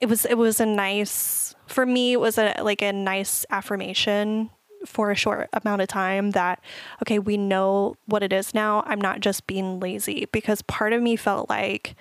it 0.00 0.06
was 0.10 0.26
it 0.26 0.36
was 0.36 0.60
a 0.60 0.66
nice 0.66 1.54
for 1.66 1.86
me 1.86 2.12
it 2.12 2.20
was 2.20 2.36
a 2.36 2.60
like 2.62 2.82
a 2.82 2.92
nice 2.92 3.46
affirmation 3.48 4.50
for 4.86 5.10
a 5.10 5.16
short 5.16 5.48
amount 5.52 5.82
of 5.82 5.88
time 5.88 6.32
that 6.32 6.60
okay 7.02 7.18
we 7.18 7.36
know 7.36 7.96
what 8.06 8.22
it 8.22 8.32
is 8.32 8.54
now. 8.54 8.82
I'm 8.86 9.00
not 9.00 9.20
just 9.20 9.46
being 9.46 9.80
lazy 9.80 10.28
because 10.32 10.62
part 10.62 10.92
of 10.92 11.02
me 11.02 11.16
felt 11.16 11.48
like 11.48 11.94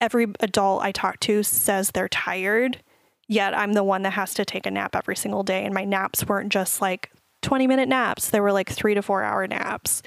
every 0.00 0.26
adult 0.40 0.82
i 0.82 0.92
talk 0.92 1.18
to 1.20 1.42
says 1.42 1.90
they're 1.90 2.08
tired 2.08 2.82
yet 3.26 3.56
i'm 3.56 3.72
the 3.72 3.84
one 3.84 4.02
that 4.02 4.12
has 4.12 4.34
to 4.34 4.44
take 4.44 4.66
a 4.66 4.70
nap 4.70 4.94
every 4.94 5.16
single 5.16 5.42
day. 5.42 5.64
And 5.64 5.72
my 5.72 5.84
naps 5.84 6.26
weren't 6.26 6.52
just 6.52 6.80
like 6.82 7.10
20 7.42 7.66
minute 7.66 7.88
naps. 7.88 8.30
They 8.30 8.40
were 8.40 8.52
like 8.52 8.70
3 8.70 8.94
to 8.94 9.02
4 9.02 9.22
hour 9.22 9.46
naps. 9.46 10.02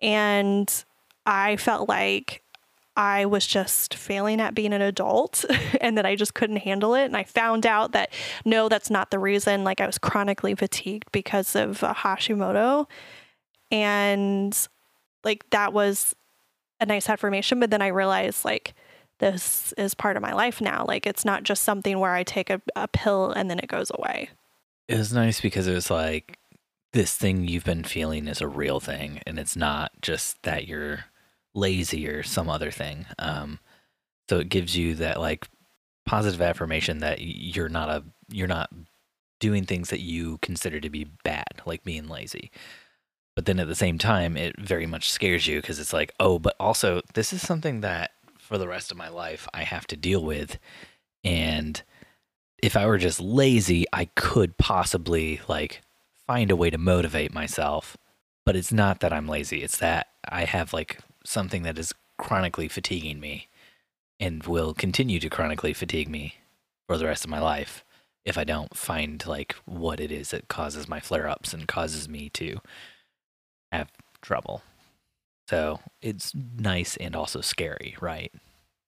And 0.00 0.84
i 1.24 1.56
felt 1.56 1.88
like 1.88 2.41
I 2.96 3.24
was 3.24 3.46
just 3.46 3.94
failing 3.94 4.40
at 4.40 4.54
being 4.54 4.72
an 4.72 4.82
adult 4.82 5.44
and 5.80 5.96
that 5.96 6.04
I 6.04 6.14
just 6.14 6.34
couldn't 6.34 6.56
handle 6.56 6.94
it. 6.94 7.04
And 7.04 7.16
I 7.16 7.24
found 7.24 7.66
out 7.66 7.92
that 7.92 8.12
no, 8.44 8.68
that's 8.68 8.90
not 8.90 9.10
the 9.10 9.18
reason. 9.18 9.64
Like 9.64 9.80
I 9.80 9.86
was 9.86 9.98
chronically 9.98 10.54
fatigued 10.54 11.10
because 11.12 11.56
of 11.56 11.82
uh, 11.82 11.94
Hashimoto. 11.94 12.86
And 13.70 14.56
like 15.24 15.48
that 15.50 15.72
was 15.72 16.14
a 16.80 16.86
nice 16.86 17.08
affirmation. 17.08 17.60
But 17.60 17.70
then 17.70 17.82
I 17.82 17.88
realized 17.88 18.44
like 18.44 18.74
this 19.18 19.72
is 19.78 19.94
part 19.94 20.16
of 20.16 20.22
my 20.22 20.34
life 20.34 20.60
now. 20.60 20.84
Like 20.86 21.06
it's 21.06 21.24
not 21.24 21.44
just 21.44 21.62
something 21.62 21.98
where 21.98 22.12
I 22.12 22.24
take 22.24 22.50
a, 22.50 22.60
a 22.76 22.88
pill 22.88 23.30
and 23.30 23.48
then 23.48 23.58
it 23.58 23.68
goes 23.68 23.90
away. 23.94 24.30
It 24.88 24.98
was 24.98 25.12
nice 25.12 25.40
because 25.40 25.66
it 25.66 25.74
was 25.74 25.90
like 25.90 26.38
this 26.92 27.16
thing 27.16 27.48
you've 27.48 27.64
been 27.64 27.84
feeling 27.84 28.28
is 28.28 28.42
a 28.42 28.48
real 28.48 28.80
thing 28.80 29.20
and 29.26 29.38
it's 29.38 29.56
not 29.56 29.92
just 30.02 30.42
that 30.42 30.66
you're 30.66 31.06
lazy 31.54 32.08
or 32.08 32.22
some 32.22 32.48
other 32.48 32.70
thing. 32.70 33.06
Um, 33.18 33.58
so 34.28 34.38
it 34.38 34.48
gives 34.48 34.76
you 34.76 34.94
that 34.96 35.20
like 35.20 35.46
positive 36.06 36.40
affirmation 36.40 36.98
that 36.98 37.20
you're 37.20 37.68
not 37.68 37.88
a 37.88 38.04
you're 38.28 38.48
not 38.48 38.70
doing 39.40 39.64
things 39.64 39.90
that 39.90 40.00
you 40.00 40.38
consider 40.38 40.80
to 40.80 40.88
be 40.88 41.04
bad, 41.24 41.60
like 41.66 41.84
being 41.84 42.08
lazy. 42.08 42.50
But 43.34 43.46
then 43.46 43.58
at 43.58 43.66
the 43.66 43.74
same 43.74 43.98
time, 43.98 44.36
it 44.36 44.58
very 44.58 44.86
much 44.86 45.10
scares 45.10 45.46
you 45.46 45.60
because 45.60 45.78
it's 45.78 45.92
like, 45.92 46.12
oh, 46.20 46.38
but 46.38 46.54
also 46.60 47.00
this 47.14 47.32
is 47.32 47.42
something 47.42 47.80
that 47.80 48.12
for 48.38 48.58
the 48.58 48.68
rest 48.68 48.90
of 48.90 48.96
my 48.96 49.08
life 49.08 49.48
I 49.54 49.64
have 49.64 49.86
to 49.88 49.96
deal 49.96 50.22
with, 50.22 50.58
and 51.24 51.82
if 52.62 52.76
I 52.76 52.86
were 52.86 52.98
just 52.98 53.20
lazy, 53.20 53.84
I 53.92 54.06
could 54.14 54.56
possibly 54.58 55.40
like 55.48 55.82
find 56.26 56.50
a 56.50 56.56
way 56.56 56.70
to 56.70 56.78
motivate 56.78 57.34
myself. 57.34 57.96
But 58.44 58.56
it's 58.56 58.72
not 58.72 59.00
that 59.00 59.12
I'm 59.12 59.28
lazy; 59.28 59.62
it's 59.62 59.78
that 59.78 60.08
I 60.28 60.44
have 60.44 60.72
like 60.72 60.98
something 61.24 61.62
that 61.62 61.78
is 61.78 61.92
chronically 62.18 62.68
fatiguing 62.68 63.20
me 63.20 63.48
and 64.20 64.44
will 64.44 64.74
continue 64.74 65.18
to 65.18 65.28
chronically 65.28 65.72
fatigue 65.72 66.08
me 66.08 66.36
for 66.86 66.96
the 66.96 67.06
rest 67.06 67.24
of 67.24 67.30
my 67.30 67.40
life 67.40 67.84
if 68.24 68.38
I 68.38 68.44
don't 68.44 68.76
find 68.76 69.24
like 69.26 69.56
what 69.64 69.98
it 69.98 70.12
is 70.12 70.30
that 70.30 70.48
causes 70.48 70.88
my 70.88 71.00
flare 71.00 71.28
ups 71.28 71.52
and 71.52 71.66
causes 71.66 72.08
me 72.08 72.28
to 72.30 72.58
have 73.72 73.90
trouble. 74.20 74.62
So 75.48 75.80
it's 76.00 76.32
nice 76.34 76.96
and 76.96 77.16
also 77.16 77.40
scary, 77.40 77.96
right? 78.00 78.32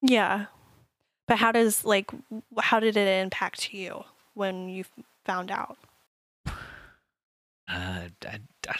Yeah. 0.02 0.46
But 1.26 1.38
how 1.38 1.52
does 1.52 1.84
like 1.84 2.10
how 2.60 2.78
did 2.80 2.96
it 2.96 3.08
impact 3.22 3.72
you 3.72 4.04
when 4.34 4.68
you 4.68 4.84
found 5.24 5.50
out? 5.50 5.78
Uh, 6.46 8.08
I, 8.26 8.38
I, 8.68 8.76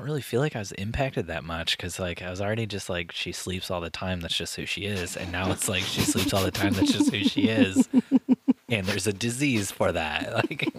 don't 0.00 0.08
really 0.08 0.22
feel 0.22 0.40
like 0.40 0.56
I 0.56 0.60
was 0.60 0.72
impacted 0.72 1.26
that 1.26 1.44
much 1.44 1.76
because 1.76 1.98
like 1.98 2.22
I 2.22 2.30
was 2.30 2.40
already 2.40 2.64
just 2.64 2.88
like 2.88 3.12
she 3.12 3.32
sleeps 3.32 3.70
all 3.70 3.82
the 3.82 3.90
time. 3.90 4.20
That's 4.20 4.34
just 4.34 4.56
who 4.56 4.64
she 4.64 4.86
is, 4.86 5.14
and 5.14 5.30
now 5.30 5.52
it's 5.52 5.68
like 5.68 5.82
she 5.82 6.00
sleeps 6.00 6.32
all 6.32 6.42
the 6.42 6.50
time. 6.50 6.72
That's 6.72 6.92
just 6.92 7.10
who 7.10 7.22
she 7.22 7.48
is, 7.48 7.86
and 8.70 8.86
there's 8.86 9.06
a 9.06 9.12
disease 9.12 9.70
for 9.70 9.92
that. 9.92 10.46
Like, 10.50 10.74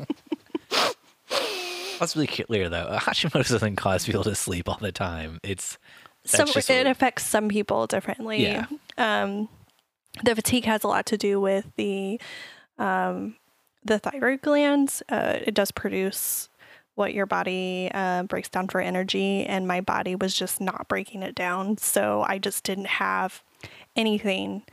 let's 2.02 2.16
be 2.16 2.26
clear 2.26 2.68
though, 2.68 2.88
Hashimoto's 3.00 3.50
doesn't 3.50 3.76
cause 3.76 4.08
people 4.08 4.24
to 4.24 4.34
sleep 4.34 4.68
all 4.68 4.80
the 4.82 4.92
time. 4.92 5.40
It's 5.44 5.78
some 6.26 6.48
it 6.50 6.88
affects 6.88 7.24
some 7.24 7.48
people 7.48 7.86
differently. 7.86 8.42
Yeah. 8.42 8.66
Um, 8.98 9.50
the 10.24 10.36
fatigue 10.36 10.66
has 10.66 10.84
a 10.84 10.88
lot 10.88 11.06
to 11.08 11.18
do 11.18 11.40
with 11.40 11.72
the 11.76 12.20
um, 12.80 13.36
the 13.84 14.00
thyroid 14.00 14.42
glands. 14.42 15.04
Uh, 15.10 15.38
it 15.46 15.54
does 15.54 15.72
produce 15.72 16.50
what 17.02 17.16
your 17.16 17.26
body 17.26 17.90
uh, 17.94 18.22
breaks 18.24 18.48
down 18.48 18.68
for 18.68 18.80
energy, 18.80 19.44
and 19.44 19.68
my 19.68 19.82
body 19.82 20.14
was 20.14 20.36
just 20.36 20.62
not 20.62 20.88
breaking 20.88 21.24
it 21.24 21.34
down. 21.34 21.80
So 21.80 22.24
I 22.28 22.38
just 22.38 22.64
didn't 22.64 22.86
have 22.86 23.44
anything 23.96 24.64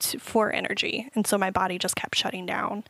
to, 0.00 0.18
for 0.18 0.50
energy. 0.50 1.10
And 1.14 1.26
so 1.26 1.36
my 1.36 1.50
body 1.50 1.78
just 1.78 1.94
kept 1.94 2.16
shutting 2.16 2.46
down. 2.46 2.84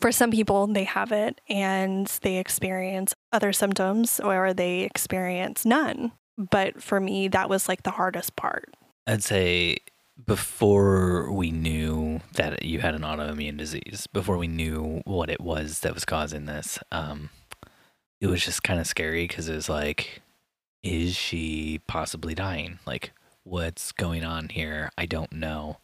For 0.00 0.10
some 0.10 0.30
people, 0.30 0.66
they 0.68 0.84
have 0.84 1.12
it 1.12 1.40
and 1.48 2.06
they 2.22 2.38
experience 2.38 3.14
other 3.30 3.52
symptoms 3.52 4.20
or 4.20 4.54
they 4.54 4.80
experience 4.80 5.66
none. 5.66 6.12
But 6.38 6.82
for 6.82 6.98
me, 6.98 7.28
that 7.28 7.50
was 7.50 7.68
like 7.68 7.82
the 7.82 7.90
hardest 7.90 8.36
part. 8.36 8.72
I'd 9.06 9.22
say 9.22 9.78
before 10.24 11.30
we 11.32 11.50
knew 11.50 12.20
that 12.34 12.64
you 12.64 12.78
had 12.78 12.94
an 12.94 13.02
autoimmune 13.02 13.58
disease, 13.58 14.06
before 14.12 14.38
we 14.38 14.46
knew 14.46 15.02
what 15.04 15.28
it 15.28 15.40
was 15.40 15.80
that 15.80 15.94
was 15.94 16.04
causing 16.04 16.46
this, 16.46 16.78
um, 16.90 17.30
it 18.22 18.28
was 18.28 18.44
just 18.44 18.62
kind 18.62 18.78
of 18.78 18.86
scary 18.86 19.26
because 19.26 19.48
it 19.48 19.54
was 19.54 19.68
like, 19.68 20.22
is 20.84 21.16
she 21.16 21.80
possibly 21.88 22.36
dying? 22.36 22.78
Like, 22.86 23.10
what's 23.42 23.90
going 23.90 24.22
on 24.22 24.48
here? 24.48 24.90
I 24.96 25.06
don't 25.06 25.32
know. 25.32 25.78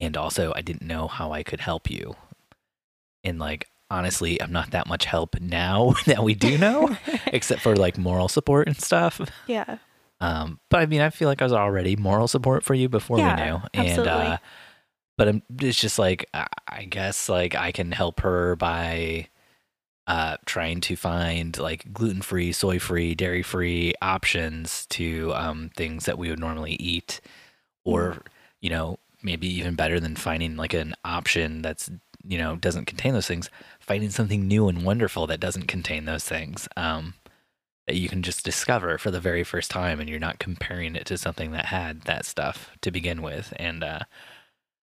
And 0.00 0.16
also, 0.16 0.54
I 0.56 0.62
didn't 0.62 0.86
know 0.86 1.08
how 1.08 1.30
I 1.32 1.42
could 1.42 1.60
help 1.60 1.90
you. 1.90 2.16
And 3.22 3.38
like, 3.38 3.68
honestly, 3.90 4.40
I'm 4.40 4.50
not 4.50 4.70
that 4.70 4.88
much 4.88 5.04
help 5.04 5.38
now 5.42 5.92
that 6.06 6.24
we 6.24 6.34
do 6.34 6.56
know, 6.56 6.96
except 7.26 7.60
for 7.60 7.76
like 7.76 7.98
moral 7.98 8.28
support 8.28 8.66
and 8.66 8.80
stuff. 8.80 9.20
Yeah. 9.46 9.76
Um, 10.22 10.60
but 10.70 10.80
I 10.80 10.86
mean, 10.86 11.02
I 11.02 11.10
feel 11.10 11.28
like 11.28 11.42
I 11.42 11.44
was 11.44 11.52
already 11.52 11.96
moral 11.96 12.28
support 12.28 12.64
for 12.64 12.72
you 12.72 12.88
before 12.88 13.18
yeah, 13.18 13.36
we 13.36 13.42
knew. 13.44 13.60
Absolutely. 13.74 14.12
And, 14.12 14.32
uh, 14.32 14.38
but 15.18 15.28
I'm, 15.28 15.42
it's 15.60 15.78
just 15.78 15.98
like, 15.98 16.30
I 16.32 16.84
guess 16.84 17.28
like 17.28 17.54
I 17.54 17.72
can 17.72 17.92
help 17.92 18.20
her 18.20 18.56
by 18.56 19.28
uh, 20.08 20.38
trying 20.46 20.80
to 20.82 20.96
find 20.96 21.58
like 21.58 21.92
gluten 21.92 22.22
free, 22.22 22.52
soy 22.52 22.80
free, 22.80 23.14
dairy 23.14 23.44
free 23.44 23.94
options 24.02 24.86
to 24.86 25.32
um, 25.34 25.70
things 25.76 26.06
that 26.06 26.18
we 26.18 26.30
would 26.30 26.40
normally 26.40 26.74
eat, 26.80 27.20
or 27.84 28.12
mm. 28.14 28.22
you 28.62 28.70
know 28.70 28.98
maybe 29.22 29.48
even 29.48 29.76
better 29.76 30.00
than 30.00 30.16
finding 30.16 30.56
like 30.56 30.74
an 30.74 30.94
option 31.04 31.62
that's 31.62 31.90
you 32.26 32.38
know 32.38 32.56
doesn't 32.56 32.86
contain 32.86 33.14
those 33.14 33.28
things, 33.28 33.50
finding 33.80 34.10
something 34.10 34.48
new 34.48 34.68
and 34.68 34.84
wonderful 34.84 35.26
that 35.28 35.40
doesn't 35.40 35.68
contain 35.68 36.06
those 36.06 36.24
things. 36.24 36.68
Um, 36.76 37.14
that 37.86 37.96
you 37.96 38.08
can 38.08 38.22
just 38.22 38.44
discover 38.44 38.98
for 38.98 39.10
the 39.10 39.20
very 39.20 39.44
first 39.44 39.70
time, 39.70 40.00
and 40.00 40.08
you're 40.10 40.18
not 40.20 40.38
comparing 40.38 40.96
it 40.96 41.06
to 41.06 41.18
something 41.18 41.52
that 41.52 41.66
had 41.66 42.02
that 42.02 42.26
stuff 42.26 42.70
to 42.82 42.90
begin 42.90 43.22
with, 43.22 43.52
and 43.56 43.84
uh, 43.84 44.00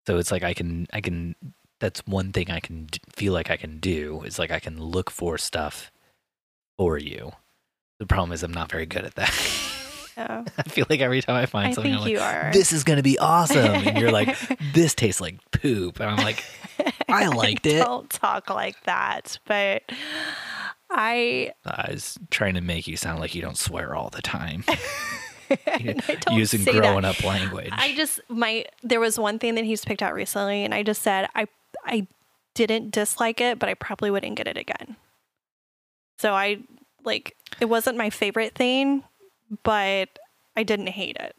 So 0.06 0.18
it's 0.18 0.30
like 0.30 0.42
I 0.44 0.54
can 0.54 0.86
I 0.92 1.00
can 1.00 1.34
that's 1.80 2.06
one 2.06 2.32
thing 2.32 2.50
I 2.50 2.60
can 2.60 2.86
d- 2.86 3.00
feel 3.14 3.32
like 3.32 3.50
I 3.50 3.56
can 3.56 3.78
do 3.78 4.22
is 4.22 4.38
like 4.38 4.50
I 4.50 4.60
can 4.60 4.80
look 4.80 5.10
for 5.10 5.38
stuff 5.38 5.90
for 6.78 6.98
you. 6.98 7.32
The 7.98 8.06
problem 8.06 8.32
is 8.32 8.42
I'm 8.42 8.52
not 8.54 8.70
very 8.70 8.86
good 8.86 9.04
at 9.04 9.14
that. 9.14 9.34
Yeah. 10.16 10.44
I 10.58 10.62
feel 10.62 10.86
like 10.88 11.00
every 11.00 11.20
time 11.22 11.36
I 11.36 11.46
find 11.46 11.68
I 11.68 11.72
something, 11.72 11.94
I'm 11.94 12.00
like, 12.00 12.52
this 12.52 12.72
is 12.72 12.84
gonna 12.84 13.02
be 13.02 13.18
awesome, 13.18 13.58
and 13.58 13.98
you're 13.98 14.12
like, 14.12 14.36
this 14.72 14.94
tastes 14.94 15.20
like 15.20 15.38
poop, 15.50 16.00
and 16.00 16.10
I'm 16.10 16.16
like, 16.16 16.42
I 17.08 17.26
liked 17.34 17.66
it. 17.66 17.78
Don't 17.78 18.08
talk 18.08 18.48
like 18.50 18.82
that, 18.84 19.38
but 19.46 19.82
I 20.90 21.52
I 21.64 21.90
was 21.92 22.18
trying 22.30 22.54
to 22.54 22.60
make 22.60 22.86
you 22.86 22.96
sound 22.96 23.20
like 23.20 23.34
you 23.34 23.42
don't 23.42 23.58
swear 23.58 23.94
all 23.94 24.08
the 24.10 24.22
time, 24.22 24.64
using 26.30 26.60
say 26.60 26.72
that. 26.72 26.80
growing 26.80 27.04
up 27.04 27.22
language. 27.22 27.68
I 27.72 27.94
just 27.94 28.20
my 28.28 28.64
there 28.82 29.00
was 29.00 29.18
one 29.18 29.38
thing 29.38 29.54
that 29.56 29.64
he's 29.64 29.84
picked 29.84 30.02
out 30.02 30.14
recently, 30.14 30.64
and 30.64 30.72
I 30.74 30.82
just 30.82 31.02
said 31.02 31.28
I 31.34 31.46
I 31.86 32.06
didn't 32.54 32.90
dislike 32.90 33.40
it, 33.40 33.58
but 33.58 33.68
I 33.68 33.74
probably 33.74 34.10
wouldn't 34.10 34.36
get 34.36 34.48
it 34.48 34.56
again. 34.56 34.96
So 36.18 36.34
I 36.34 36.58
like 37.04 37.36
it 37.60 37.66
wasn't 37.66 37.96
my 37.96 38.10
favorite 38.10 38.54
thing, 38.54 39.04
but 39.62 40.18
I 40.56 40.62
didn't 40.62 40.88
hate 40.88 41.16
it. 41.18 41.36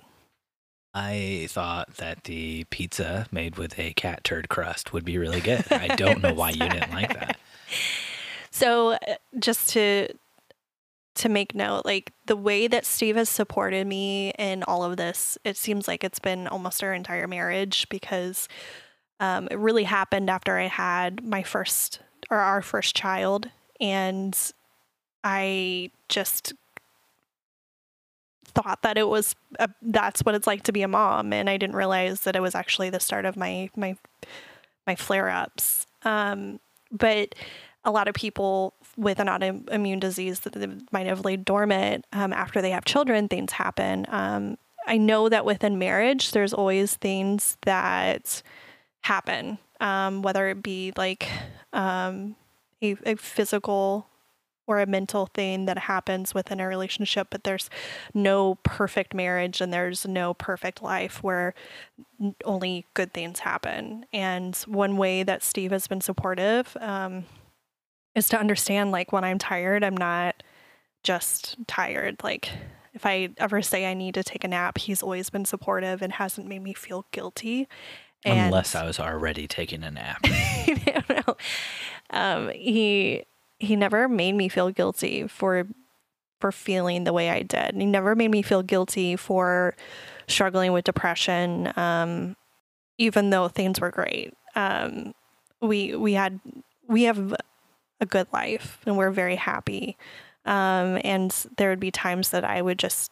I 0.94 1.48
thought 1.50 1.98
that 1.98 2.24
the 2.24 2.64
pizza 2.66 3.28
made 3.32 3.58
with 3.58 3.78
a 3.78 3.94
cat 3.94 4.24
turd 4.24 4.50
crust 4.50 4.94
would 4.94 5.06
be 5.06 5.18
really 5.18 5.42
good. 5.42 5.64
I 5.70 5.90
don't 5.96 6.24
know 6.24 6.34
why 6.34 6.52
you 6.52 6.68
didn't 6.68 6.92
like 6.94 7.14
that. 7.14 7.38
So 8.50 8.94
uh, 8.94 8.98
just 9.40 9.70
to 9.72 10.08
to 11.16 11.30
make 11.30 11.56
note, 11.56 11.84
like 11.84 12.14
the 12.28 12.36
way 12.36 12.68
that 12.68 12.86
Steve 12.86 13.16
has 13.16 13.28
supported 13.30 13.88
me 13.88 14.32
in 14.38 14.64
all 14.64 14.84
of 14.84 14.98
this, 14.98 15.38
it 15.44 15.58
seems 15.58 15.88
like 15.88 16.04
it's 16.04 16.20
been 16.20 16.48
almost 16.48 16.84
our 16.84 16.94
entire 16.94 17.28
marriage 17.28 17.88
because 17.90 18.48
um, 19.20 19.48
it 19.50 19.58
really 19.58 19.84
happened 19.84 20.30
after 20.30 20.58
I 20.58 20.68
had 20.68 21.24
my 21.24 21.44
first 21.44 22.00
or 22.30 22.38
our 22.38 22.62
first 22.62 22.96
child, 22.96 23.50
and 23.80 24.38
I 25.24 25.92
just 26.10 26.54
thought 28.46 28.82
that 28.82 28.98
it 28.98 29.08
was 29.08 29.36
a, 29.60 29.70
that's 29.82 30.22
what 30.22 30.36
it's 30.36 30.48
like 30.48 30.64
to 30.64 30.72
be 30.72 30.82
a 30.82 30.88
mom, 30.88 31.34
and 31.34 31.50
I 31.50 31.58
didn't 31.58 31.76
realize 31.76 32.22
that 32.22 32.36
it 32.36 32.42
was 32.42 32.56
actually 32.56 32.90
the 32.90 33.00
start 33.00 33.26
of 33.26 33.36
my 33.38 33.70
my 33.76 33.98
my 34.86 34.96
flare 34.96 35.30
ups. 35.30 35.86
Um, 36.04 36.60
but 36.92 37.36
a 37.84 37.92
lot 37.92 38.08
of 38.08 38.16
people 38.16 38.74
with 38.96 39.20
an 39.20 39.28
autoimmune 39.28 40.00
disease 40.00 40.42
that 40.42 40.92
might 40.92 41.06
have 41.06 41.24
laid 41.24 41.46
dormant 41.46 42.06
um, 42.14 42.34
after 42.34 42.62
they 42.62 42.72
have 42.72 42.86
children, 42.86 43.28
things 43.28 43.54
happen. 43.54 44.06
Um, 44.10 44.58
I 44.88 44.98
know 44.98 45.30
that 45.30 45.46
within 45.46 45.78
marriage, 45.78 46.32
there's 46.32 46.54
always 46.54 46.96
things 46.96 47.58
that 47.64 48.42
happen, 49.02 49.58
um, 49.80 50.22
whether 50.22 50.50
it 50.50 50.62
be 50.62 50.94
like 50.98 51.30
um, 51.74 52.36
a, 52.82 52.96
a 53.06 53.16
physical 53.16 54.08
or 54.68 54.82
a 54.82 54.86
mental 54.86 55.28
thing 55.28 55.66
that 55.66 55.78
happens 55.78 56.34
within 56.34 56.60
a 56.60 56.68
relationship, 56.68 57.28
but 57.32 57.46
there's 57.46 57.70
no 58.14 58.56
perfect 58.64 59.14
marriage 59.14 59.62
and 59.62 59.72
there's 59.72 60.06
no 60.06 60.34
perfect 60.34 60.84
life 60.84 61.24
where 61.24 61.54
only 62.44 62.86
good 62.94 63.14
things 63.14 63.40
happen. 63.40 64.06
And 64.12 64.56
one 64.68 64.98
way 64.98 65.24
that 65.24 65.42
Steve 65.42 65.72
has 65.72 65.88
been 65.88 66.02
supportive 66.02 66.76
um, 66.82 67.26
is 68.14 68.28
to 68.30 68.40
understand 68.40 68.92
like 68.92 69.14
when 69.14 69.24
I'm 69.24 69.38
tired, 69.38 69.86
I'm 69.86 69.96
not 69.96 70.44
just 71.02 71.56
tired. 71.68 72.22
Like 72.22 72.50
if 72.94 73.06
I 73.06 73.30
ever 73.38 73.62
say 73.62 73.86
I 73.86 73.94
need 73.94 74.16
to 74.16 74.24
take 74.24 74.44
a 74.44 74.50
nap, 74.50 74.80
he's 74.80 75.02
always 75.02 75.30
been 75.30 75.46
supportive 75.46 76.02
and 76.02 76.12
hasn't 76.12 76.48
made 76.48 76.64
me 76.64 76.74
feel 76.74 77.06
guilty. 77.12 77.70
And 78.28 78.48
Unless 78.48 78.76
I 78.76 78.86
was 78.86 79.00
already 79.00 79.48
taking 79.48 79.84
a 79.84 79.92
nap. 79.92 80.20
I 80.24 81.04
don't 81.08 81.28
know. 81.28 81.38
Um, 82.10 82.50
he 82.50 83.26
he 83.60 83.76
never 83.76 84.08
made 84.08 84.34
me 84.34 84.50
feel 84.50 84.70
guilty 84.70 85.28
for 85.28 85.68
for 86.40 86.52
feeling 86.52 87.04
the 87.04 87.14
way 87.14 87.30
I 87.30 87.42
did. 87.42 87.76
He 87.76 87.86
never 87.86 88.16
made 88.16 88.32
me 88.32 88.42
feel 88.42 88.62
guilty 88.62 89.16
for 89.16 89.76
struggling 90.28 90.72
with 90.72 90.86
depression, 90.86 91.74
um, 91.76 92.36
even 92.98 93.30
though 93.30 93.48
things 93.48 93.80
were 93.80 93.92
great. 93.92 94.34
Um, 94.56 95.14
we 95.62 95.96
we 95.96 96.14
had 96.14 96.40
we 96.88 97.04
have 97.04 97.36
a 98.00 98.06
good 98.06 98.28
life 98.32 98.80
and 98.86 98.98
we're 98.98 99.12
very 99.12 99.36
happy. 99.36 99.98
Um, 100.46 101.00
and 101.04 101.32
there 101.58 101.70
would 101.70 101.80
be 101.80 101.92
times 101.92 102.30
that 102.30 102.46
I 102.46 102.62
would 102.62 102.80
just 102.80 103.12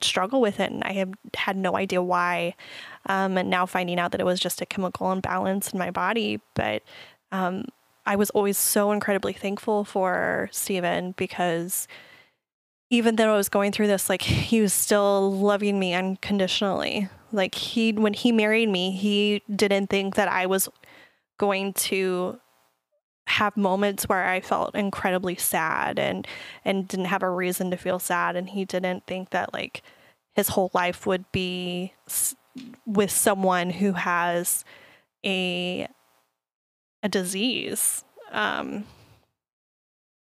struggle 0.00 0.40
with 0.40 0.60
it 0.60 0.70
and 0.70 0.82
I 0.84 0.92
had 0.92 1.14
had 1.34 1.56
no 1.56 1.76
idea 1.76 2.02
why. 2.02 2.54
Um, 3.06 3.38
and 3.38 3.50
now 3.50 3.66
finding 3.66 3.98
out 3.98 4.12
that 4.12 4.20
it 4.20 4.26
was 4.26 4.40
just 4.40 4.60
a 4.60 4.66
chemical 4.66 5.12
imbalance 5.12 5.72
in 5.72 5.78
my 5.78 5.90
body. 5.90 6.40
But 6.54 6.82
um, 7.32 7.64
I 8.04 8.16
was 8.16 8.30
always 8.30 8.58
so 8.58 8.92
incredibly 8.92 9.32
thankful 9.32 9.84
for 9.84 10.48
Steven 10.52 11.12
because 11.12 11.88
even 12.90 13.16
though 13.16 13.34
I 13.34 13.36
was 13.36 13.48
going 13.48 13.72
through 13.72 13.88
this, 13.88 14.08
like 14.08 14.22
he 14.22 14.60
was 14.60 14.72
still 14.72 15.32
loving 15.32 15.78
me 15.78 15.94
unconditionally. 15.94 17.08
Like 17.32 17.54
he, 17.54 17.92
when 17.92 18.14
he 18.14 18.30
married 18.30 18.68
me, 18.68 18.92
he 18.92 19.42
didn't 19.54 19.88
think 19.88 20.14
that 20.14 20.28
I 20.28 20.46
was 20.46 20.68
going 21.38 21.72
to 21.74 22.38
have 23.26 23.56
moments 23.56 24.08
where 24.08 24.26
I 24.26 24.40
felt 24.40 24.74
incredibly 24.74 25.36
sad 25.36 25.98
and 25.98 26.26
and 26.64 26.86
didn't 26.88 27.06
have 27.06 27.22
a 27.22 27.30
reason 27.30 27.70
to 27.70 27.76
feel 27.76 27.98
sad. 27.98 28.36
And 28.36 28.50
he 28.50 28.64
didn't 28.64 29.06
think 29.06 29.30
that 29.30 29.52
like 29.52 29.82
his 30.34 30.48
whole 30.48 30.70
life 30.74 31.06
would 31.06 31.30
be 31.32 31.92
s- 32.06 32.36
with 32.86 33.10
someone 33.10 33.70
who 33.70 33.92
has 33.92 34.64
a 35.24 35.88
a 37.02 37.08
disease. 37.08 38.04
Um 38.32 38.84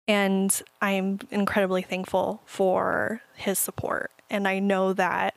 and 0.08 0.62
I'm 0.80 1.20
incredibly 1.30 1.82
thankful 1.82 2.42
for 2.44 3.22
his 3.34 3.58
support. 3.58 4.10
And 4.28 4.46
I 4.48 4.58
know 4.58 4.92
that 4.92 5.34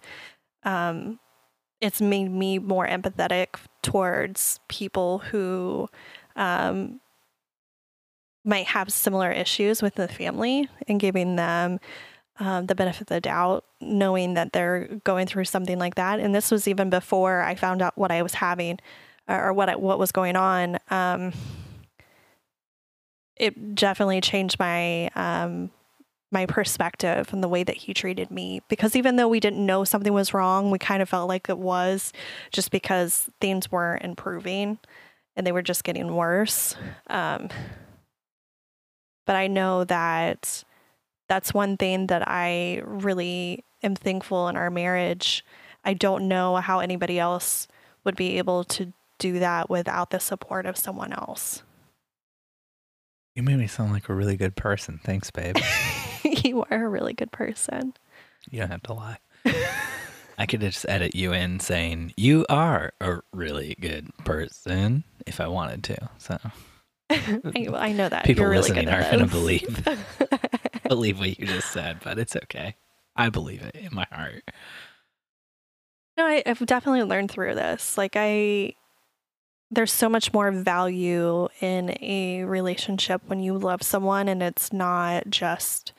um 0.64 1.20
it's 1.82 2.02
made 2.02 2.32
me 2.32 2.60
more 2.60 2.88
empathetic 2.88 3.50
towards 3.84 4.60
people 4.70 5.20
who 5.20 5.90
um 6.36 7.02
might 8.44 8.68
have 8.68 8.92
similar 8.92 9.32
issues 9.32 9.82
with 9.82 9.96
the 9.96 10.08
family 10.08 10.70
and 10.88 11.00
giving 11.00 11.36
them 11.36 11.80
um, 12.40 12.66
the 12.66 12.76
benefit 12.76 13.02
of 13.02 13.08
the 13.08 13.22
doubt, 13.22 13.64
knowing 13.80 14.34
that 14.34 14.54
they're 14.54 14.88
going 15.04 15.28
through 15.28 15.46
something 15.46 15.78
like 15.78 15.96
that. 15.96 16.20
And 16.20 16.34
this 16.34 16.52
was 16.52 16.68
even 16.68 16.90
before 16.90 17.42
I 17.42 17.56
found 17.56 17.82
out 17.82 17.98
what 17.98 18.12
I 18.12 18.22
was 18.22 18.34
having 18.36 18.80
or 19.28 19.54
what 19.54 19.80
what 19.80 20.00
was 20.00 20.12
going 20.12 20.36
on. 20.36 20.78
Um, 20.90 21.32
it 23.36 23.76
definitely 23.76 24.22
changed 24.22 24.60
my 24.60 25.08
um, 25.16 25.72
my 26.32 26.46
perspective 26.48 27.32
and 27.32 27.44
the 27.44 27.48
way 27.48 27.64
that 27.64 27.78
he 27.78 27.94
treated 27.94 28.32
me. 28.32 28.62
Because 28.68 28.96
even 28.96 29.16
though 29.16 29.28
we 29.28 29.40
didn't 29.40 29.66
know 29.66 29.84
something 29.84 30.12
was 30.12 30.34
wrong, 30.34 30.72
we 30.72 30.80
kind 30.80 31.02
of 31.02 31.10
felt 31.10 31.28
like 31.30 31.48
it 31.48 31.60
was, 31.60 32.12
just 32.52 32.72
because 32.72 33.30
things 33.40 33.72
weren't 33.72 34.04
improving 34.04 34.80
and 35.36 35.46
they 35.46 35.52
were 35.52 35.62
just 35.62 35.84
getting 35.84 36.16
worse. 36.16 36.76
Um, 37.08 37.50
but 39.26 39.36
I 39.36 39.48
know 39.48 39.84
that 39.86 40.64
that's 41.28 41.54
one 41.54 41.78
thing 41.78 42.08
that 42.08 42.28
I 42.28 42.82
really 42.86 43.64
am 43.82 43.96
thankful 43.96 44.48
in 44.48 44.58
our 44.58 44.70
marriage. 44.70 45.44
I 45.84 45.94
don't 45.94 46.28
know 46.28 46.58
how 46.58 46.80
anybody 46.80 47.20
else 47.20 47.68
would 48.04 48.16
be 48.16 48.38
able 48.38 48.64
to 48.66 48.94
do 49.18 49.40
that 49.40 49.70
without 49.70 50.10
the 50.10 50.20
support 50.20 50.66
of 50.66 50.78
someone 50.78 51.14
else. 51.14 51.64
You 53.36 53.44
made 53.44 53.58
me 53.58 53.68
sound 53.68 53.92
like 53.92 54.10
a 54.10 54.14
really 54.14 54.38
good 54.38 54.56
person. 54.56 55.00
Thanks, 55.04 55.32
babe. 55.32 55.58
you 56.24 56.66
are 56.70 56.86
a 56.86 56.90
really 56.90 57.14
good 57.14 57.32
person. 57.32 57.94
You 58.50 58.60
don't 58.60 58.72
have 58.72 58.84
to 58.84 58.94
lie. 58.94 59.18
I 60.38 60.46
could 60.46 60.62
just 60.62 60.86
edit 60.88 61.16
you 61.16 61.34
in 61.34 61.60
saying 61.60 62.14
you 62.18 62.46
are 62.50 62.94
a 63.00 63.20
really 63.32 63.76
good 63.80 64.12
person 64.26 65.04
if 65.26 65.40
I 65.40 65.48
wanted 65.48 65.84
to. 65.86 66.10
So 66.18 66.38
I, 67.74 67.90
I 67.90 67.92
know 67.94 68.10
that 68.10 68.26
people 68.26 68.46
really 68.46 68.58
listening 68.58 68.90
aren't 68.90 69.12
going 69.12 69.20
to 69.20 69.30
believe 69.30 69.88
believe 70.88 71.20
what 71.20 71.40
you 71.40 71.46
just 71.46 71.72
said, 71.72 72.00
but 72.04 72.20
it's 72.20 72.36
okay. 72.36 72.76
I 73.16 73.30
believe 73.30 73.62
it 73.62 73.76
in 73.76 73.94
my 73.94 74.08
heart. 74.12 74.44
No, 76.18 76.26
I, 76.26 76.44
I've 76.46 76.66
definitely 76.66 77.04
learned 77.04 77.32
through 77.32 77.56
this. 77.56 77.98
Like 77.98 78.14
I, 78.16 78.74
there's 79.72 79.92
so 79.92 80.10
much 80.10 80.34
more 80.34 80.52
value 80.52 81.48
in 81.62 81.96
a 82.02 82.44
relationship 82.44 83.22
when 83.28 83.40
you 83.40 83.58
love 83.58 83.82
someone, 83.82 84.28
and 84.28 84.42
it's 84.44 84.72
not 84.72 85.30
just 85.30 85.94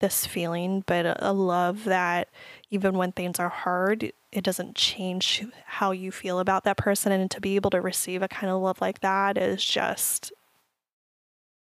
this 0.00 0.26
feeling, 0.26 0.84
but 0.86 1.16
a, 1.20 1.32
love 1.32 1.84
that 1.84 2.28
even 2.70 2.96
when 2.96 3.12
things 3.12 3.38
are 3.38 3.48
hard, 3.48 4.12
it 4.32 4.44
doesn't 4.44 4.76
change 4.76 5.44
how 5.64 5.90
you 5.90 6.12
feel 6.12 6.38
about 6.38 6.64
that 6.64 6.76
person. 6.76 7.12
And 7.12 7.30
to 7.30 7.40
be 7.40 7.56
able 7.56 7.70
to 7.70 7.80
receive 7.80 8.22
a 8.22 8.28
kind 8.28 8.50
of 8.50 8.60
love 8.60 8.80
like 8.80 9.00
that 9.00 9.38
is 9.38 9.64
just 9.64 10.32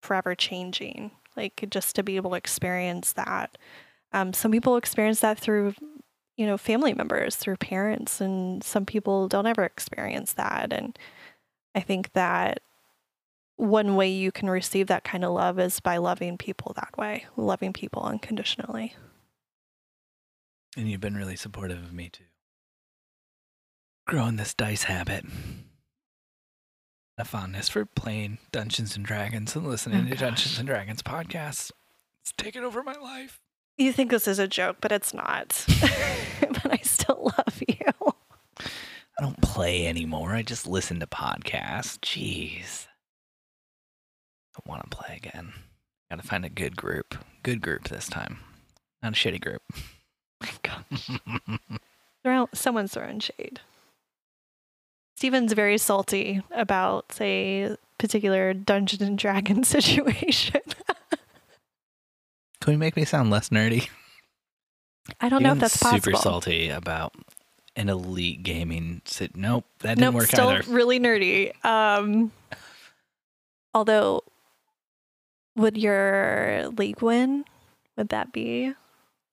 forever 0.01 0.35
changing. 0.35 1.11
Like 1.35 1.65
just 1.69 1.95
to 1.95 2.03
be 2.03 2.15
able 2.15 2.31
to 2.31 2.37
experience 2.37 3.13
that. 3.13 3.57
Um, 4.13 4.33
some 4.33 4.51
people 4.51 4.77
experience 4.77 5.19
that 5.21 5.39
through 5.39 5.73
you 6.37 6.45
know, 6.45 6.57
family 6.57 6.93
members, 6.93 7.35
through 7.35 7.57
parents. 7.57 8.21
And 8.21 8.63
some 8.63 8.85
people 8.85 9.27
don't 9.27 9.47
ever 9.47 9.63
experience 9.63 10.33
that. 10.33 10.71
And 10.71 10.97
I 11.75 11.81
think 11.81 12.13
that 12.13 12.61
one 13.57 13.95
way 13.95 14.09
you 14.09 14.31
can 14.31 14.49
receive 14.49 14.87
that 14.87 15.03
kind 15.03 15.25
of 15.25 15.31
love 15.33 15.59
is 15.59 15.79
by 15.79 15.97
loving 15.97 16.37
people 16.37 16.73
that 16.75 16.97
way, 16.97 17.25
loving 17.35 17.73
people 17.73 18.03
unconditionally. 18.03 18.95
And 20.77 20.89
you've 20.89 21.01
been 21.01 21.15
really 21.17 21.35
supportive 21.35 21.79
of 21.79 21.91
me 21.91 22.09
too. 22.09 22.23
Growing 24.07 24.35
this 24.37 24.53
dice 24.53 24.83
habit. 24.83 25.25
A 27.17 27.25
fondness 27.25 27.67
for 27.67 27.83
playing 27.83 28.37
Dungeons 28.51 28.95
and 28.95 29.03
Dragons 29.03 29.55
and 29.55 29.67
listening 29.67 30.05
Oh, 30.05 30.09
to 30.11 30.15
Dungeons 30.15 30.59
and 30.59 30.67
Dragons 30.67 31.01
podcasts. 31.01 31.71
It's 32.21 32.31
taken 32.37 32.63
over 32.63 32.83
my 32.83 32.93
life. 32.93 33.39
You 33.75 33.91
think 33.91 34.11
this 34.11 34.27
is 34.27 34.37
a 34.39 34.47
joke, 34.47 34.77
but 34.81 34.91
it's 34.91 35.13
not. 35.15 35.65
but 36.41 36.71
I 36.71 36.77
still 36.83 37.31
love 37.37 37.61
you. 37.67 38.13
I 38.59 39.21
don't 39.23 39.41
play 39.41 39.87
anymore. 39.87 40.33
I 40.33 40.43
just 40.43 40.67
listen 40.67 40.99
to 40.99 41.07
podcasts. 41.07 41.97
Jeez. 41.99 42.85
I 44.57 44.69
want 44.69 44.89
to 44.89 44.95
play 44.97 45.15
again. 45.23 45.53
Got 46.09 46.21
to 46.21 46.27
find 46.27 46.45
a 46.45 46.49
good 46.49 46.75
group. 46.75 47.15
Good 47.43 47.61
group 47.61 47.87
this 47.89 48.07
time. 48.07 48.39
Not 49.03 49.13
a 49.13 49.15
shitty 49.15 49.41
group. 49.41 49.61
Throw- 52.23 52.49
Someone's 52.53 52.93
throwing 52.93 53.19
shade. 53.19 53.59
Steven's 55.15 55.53
very 55.53 55.77
salty 55.77 56.41
about 56.51 57.17
a 57.19 57.75
particular 57.97 58.53
Dungeons 58.53 59.01
and 59.01 59.17
Dragons 59.17 59.67
situation. 59.69 60.61
Can 62.61 62.73
we 62.73 62.75
make 62.77 62.95
me 62.95 63.05
sound 63.05 63.29
less 63.31 63.49
nerdy? 63.49 63.89
I 65.21 65.29
don't 65.29 65.41
know 65.41 65.53
if 65.53 65.59
that's 65.59 65.77
possible. 65.77 66.01
Super 66.03 66.17
salty 66.17 66.69
about 66.69 67.13
an 67.75 67.89
elite 67.89 68.43
gaming. 68.43 69.01
Sit. 69.05 69.35
Nope, 69.35 69.65
that 69.79 69.95
didn't 69.97 70.01
nope, 70.01 70.15
work 70.15 70.27
still 70.27 70.49
either. 70.49 70.69
really 70.71 70.99
nerdy. 70.99 71.53
Um, 71.65 72.31
although, 73.73 74.21
would 75.57 75.77
your 75.77 76.69
league 76.77 77.01
win? 77.01 77.43
Would 77.97 78.09
that 78.09 78.31
be 78.31 78.73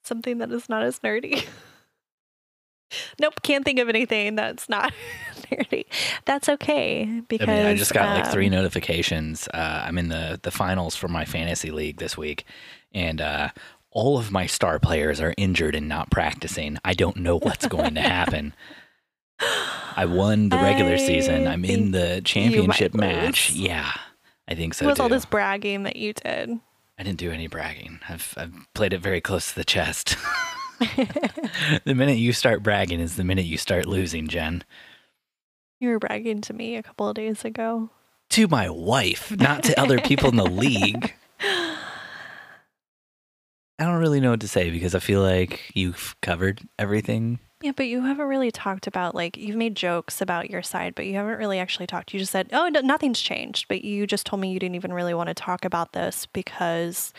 something 0.02 0.38
that 0.38 0.50
is 0.50 0.68
not 0.68 0.82
as 0.82 0.98
nerdy? 1.00 1.46
nope, 3.20 3.34
can't 3.42 3.64
think 3.64 3.78
of 3.78 3.88
anything 3.88 4.34
that's 4.34 4.68
not 4.68 4.92
nerdy. 5.50 5.84
That's 6.24 6.48
okay 6.48 7.22
because 7.28 7.48
I 7.48 7.52
mean, 7.52 7.66
I 7.66 7.74
just 7.74 7.92
got 7.92 8.18
like 8.18 8.32
three 8.32 8.46
um, 8.46 8.52
notifications. 8.52 9.48
Uh, 9.52 9.84
I'm 9.86 9.98
in 9.98 10.08
the 10.08 10.40
the 10.42 10.50
finals 10.50 10.96
for 10.96 11.08
my 11.08 11.24
fantasy 11.24 11.70
league 11.70 11.98
this 11.98 12.16
week, 12.16 12.44
and 12.92 13.20
uh, 13.20 13.50
all 13.90 14.18
of 14.18 14.32
my 14.32 14.46
star 14.46 14.78
players 14.78 15.20
are 15.20 15.34
injured 15.36 15.74
and 15.74 15.88
not 15.88 16.10
practicing. 16.10 16.78
I 16.84 16.94
don't 16.94 17.18
know 17.18 17.38
what's 17.38 17.66
going 17.66 17.94
to 17.94 18.00
happen. 18.02 18.54
I 19.96 20.06
won 20.06 20.48
the 20.48 20.56
regular 20.56 20.96
season. 20.96 21.46
I 21.46 21.52
I'm 21.52 21.64
in 21.64 21.90
the 21.90 22.22
championship 22.24 22.94
match. 22.94 23.50
lose. 23.50 23.60
Yeah, 23.60 23.92
I 24.46 24.54
think 24.54 24.74
so 24.74 24.86
What's 24.86 25.00
all 25.00 25.08
this 25.08 25.24
bragging 25.24 25.84
that 25.84 25.96
you 25.96 26.12
did? 26.12 26.58
I 26.98 27.02
didn't 27.02 27.18
do 27.18 27.30
any 27.30 27.46
bragging. 27.48 28.00
I've 28.08 28.34
I've 28.36 28.52
played 28.74 28.92
it 28.92 29.00
very 29.00 29.20
close 29.20 29.48
to 29.48 29.54
the 29.54 29.64
chest. 29.64 30.16
the 31.84 31.94
minute 31.94 32.18
you 32.18 32.32
start 32.32 32.62
bragging 32.62 33.00
is 33.00 33.16
the 33.16 33.24
minute 33.24 33.46
you 33.46 33.58
start 33.58 33.86
losing, 33.86 34.28
Jen. 34.28 34.64
you 35.80 35.88
were 35.88 35.98
bragging 35.98 36.40
to 36.42 36.52
me 36.52 36.76
a 36.76 36.82
couple 36.82 37.08
of 37.08 37.14
days 37.14 37.44
ago. 37.44 37.90
To 38.30 38.48
my 38.48 38.68
wife, 38.68 39.30
not 39.36 39.62
to 39.64 39.80
other 39.80 40.00
people 40.00 40.30
in 40.30 40.36
the 40.36 40.44
league. 40.46 41.14
I 41.40 41.76
don't 43.78 44.00
really 44.00 44.20
know 44.20 44.30
what 44.30 44.40
to 44.40 44.48
say 44.48 44.70
because 44.70 44.94
I 44.94 45.00
feel 45.00 45.20
like 45.20 45.72
you've 45.74 46.14
covered 46.22 46.60
everything. 46.78 47.38
Yeah, 47.64 47.72
but 47.74 47.86
you 47.86 48.02
haven't 48.02 48.26
really 48.26 48.50
talked 48.50 48.86
about 48.86 49.14
like 49.14 49.38
you've 49.38 49.56
made 49.56 49.74
jokes 49.74 50.20
about 50.20 50.50
your 50.50 50.60
side, 50.60 50.94
but 50.94 51.06
you 51.06 51.14
haven't 51.14 51.38
really 51.38 51.58
actually 51.58 51.86
talked. 51.86 52.12
You 52.12 52.20
just 52.20 52.30
said, 52.30 52.50
"Oh, 52.52 52.68
no, 52.68 52.80
nothing's 52.80 53.22
changed," 53.22 53.68
but 53.68 53.82
you 53.82 54.06
just 54.06 54.26
told 54.26 54.42
me 54.42 54.52
you 54.52 54.58
didn't 54.58 54.74
even 54.74 54.92
really 54.92 55.14
want 55.14 55.28
to 55.28 55.34
talk 55.34 55.64
about 55.64 55.94
this 55.94 56.26
because 56.26 57.14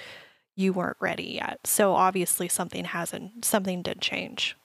you 0.56 0.72
weren't 0.72 0.98
ready 1.00 1.24
yet. 1.24 1.66
So 1.66 1.96
obviously 1.96 2.48
something 2.48 2.86
hasn't. 2.86 3.44
Something 3.44 3.82
did 3.82 4.02
change. 4.02 4.56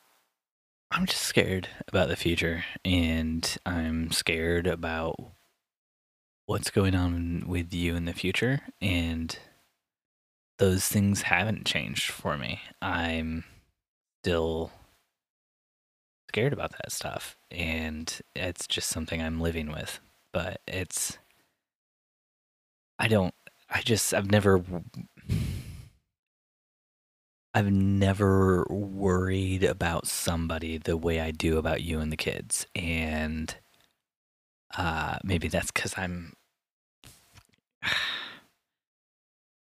I'm 0.90 1.06
just 1.06 1.22
scared 1.22 1.68
about 1.88 2.08
the 2.08 2.16
future 2.16 2.62
and 2.84 3.56
I'm 3.64 4.12
scared 4.12 4.66
about 4.66 5.16
what's 6.44 6.70
going 6.70 6.94
on 6.94 7.44
with 7.46 7.72
you 7.72 7.96
in 7.96 8.04
the 8.04 8.12
future 8.12 8.60
and 8.82 9.34
those 10.58 10.86
things 10.88 11.22
haven't 11.22 11.64
changed 11.64 12.10
for 12.10 12.36
me. 12.36 12.60
I'm 12.82 13.44
still 14.22 14.72
scared 16.30 16.52
about 16.52 16.70
that 16.70 16.92
stuff 16.92 17.36
and 17.50 18.20
it's 18.36 18.68
just 18.68 18.88
something 18.88 19.20
I'm 19.20 19.40
living 19.40 19.72
with. 19.72 19.98
But 20.32 20.60
it's 20.68 21.18
I 23.00 23.08
don't 23.08 23.34
I 23.68 23.82
just 23.82 24.14
I've 24.14 24.30
never 24.30 24.62
I've 27.52 27.72
never 27.72 28.64
worried 28.70 29.64
about 29.64 30.06
somebody 30.06 30.78
the 30.78 30.96
way 30.96 31.18
I 31.18 31.32
do 31.32 31.58
about 31.58 31.82
you 31.82 31.98
and 31.98 32.12
the 32.12 32.16
kids. 32.16 32.64
And 32.76 33.52
uh 34.78 35.18
maybe 35.24 35.48
that's 35.48 35.72
cuz 35.72 35.94
I'm 35.96 36.34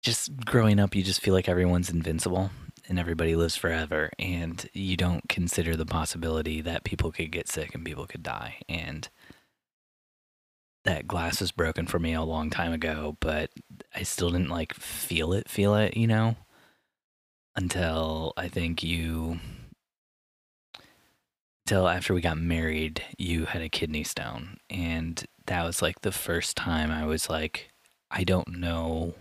just 0.03 0.37
growing 0.44 0.79
up 0.79 0.94
you 0.94 1.03
just 1.03 1.23
feel 1.23 1.33
like 1.33 1.49
everyone's 1.49 1.88
invincible 1.88 2.51
and 2.90 2.98
everybody 2.98 3.37
lives 3.37 3.55
forever 3.55 4.11
and 4.18 4.68
you 4.72 4.96
don't 4.96 5.29
consider 5.29 5.76
the 5.76 5.87
possibility 5.87 6.61
that 6.61 6.83
people 6.83 7.12
could 7.12 7.31
get 7.31 7.48
sick 7.48 7.72
and 7.72 7.85
people 7.85 8.05
could 8.05 8.22
die. 8.22 8.57
And 8.68 9.09
that 10.85 11.07
glass 11.07 11.40
was 11.40 11.53
broken 11.53 11.87
for 11.87 12.00
me 12.00 12.14
a 12.14 12.22
long 12.22 12.50
time 12.50 12.72
ago 12.72 13.16
but 13.20 13.50
I 13.94 14.03
still 14.03 14.31
didn't 14.31 14.48
like 14.48 14.74
feel 14.74 15.33
it 15.35 15.48
feel 15.48 15.74
it 15.74 15.94
you 15.94 16.07
know 16.07 16.37
until 17.55 18.33
I 18.37 18.48
think 18.48 18.83
you 18.83 19.38
until 21.66 21.87
after 21.87 22.12
we 22.12 22.20
got 22.20 22.38
married 22.38 23.05
you 23.18 23.44
had 23.44 23.62
a 23.62 23.68
kidney 23.68 24.03
stone. 24.03 24.57
And 24.68 25.24
that 25.46 25.64
was 25.64 25.81
like 25.81 26.00
the 26.00 26.12
first 26.12 26.57
time 26.57 26.90
I 26.90 27.07
was 27.07 27.31
like 27.31 27.70
I 28.11 28.24
don't 28.24 28.48
know 28.59 29.14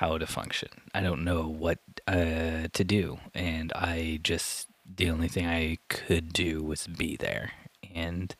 how 0.00 0.16
to 0.16 0.26
function. 0.26 0.70
I 0.94 1.02
don't 1.02 1.22
know 1.24 1.46
what 1.46 1.78
uh, 2.08 2.68
to 2.72 2.84
do. 2.84 3.18
And 3.34 3.70
I 3.74 4.18
just, 4.22 4.68
the 4.86 5.10
only 5.10 5.28
thing 5.28 5.46
I 5.46 5.76
could 5.90 6.32
do 6.32 6.62
was 6.62 6.86
be 6.86 7.16
there. 7.16 7.52
And 7.94 8.34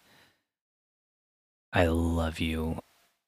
I 1.70 1.87
love 1.88 2.40
you 2.40 2.81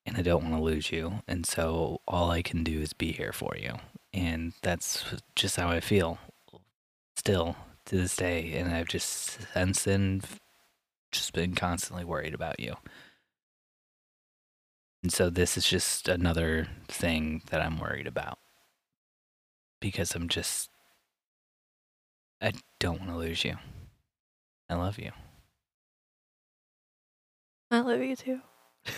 and 0.07 0.17
I 0.17 0.23
don't 0.23 0.45
want 0.45 0.55
to 0.55 0.63
lose 0.63 0.91
you. 0.91 1.21
And 1.29 1.45
so 1.45 2.01
all 2.09 2.31
I 2.31 2.41
can 2.41 2.65
do 2.65 2.81
is 2.81 2.95
be 2.95 3.13
here 3.13 3.35
for 3.35 3.55
you. 3.55 3.75
And 4.15 4.55
that's 4.63 5.05
just 5.37 5.57
how 5.57 5.69
I 5.69 5.81
feel 5.81 6.17
still 7.15 7.57
to 7.85 7.97
this 7.97 8.17
day. 8.17 8.55
And 8.55 8.73
I've 8.73 8.89
just 8.89 9.53
since 9.53 9.85
then 9.85 10.23
just 11.11 11.35
been 11.35 11.55
constantly 11.55 12.07
worried 12.07 12.33
about 12.33 12.61
you. 12.61 12.77
And 15.03 15.13
so 15.13 15.31
this 15.31 15.57
is 15.57 15.67
just 15.67 16.09
another 16.09 16.69
thing 16.89 17.43
that 17.51 17.61
I'm 17.61 17.79
worried 17.79 18.07
about. 18.07 18.39
Because 19.81 20.15
I'm 20.15 20.29
just 20.29 20.71
I 22.41 22.53
don't 22.81 22.99
want 22.99 23.11
to 23.13 23.17
lose 23.17 23.45
you. 23.45 23.57
I 24.69 24.75
love 24.75 24.99
you. 24.99 25.13
I 27.71 27.81
love 27.81 28.01
you 28.03 28.17
too. 28.17 28.41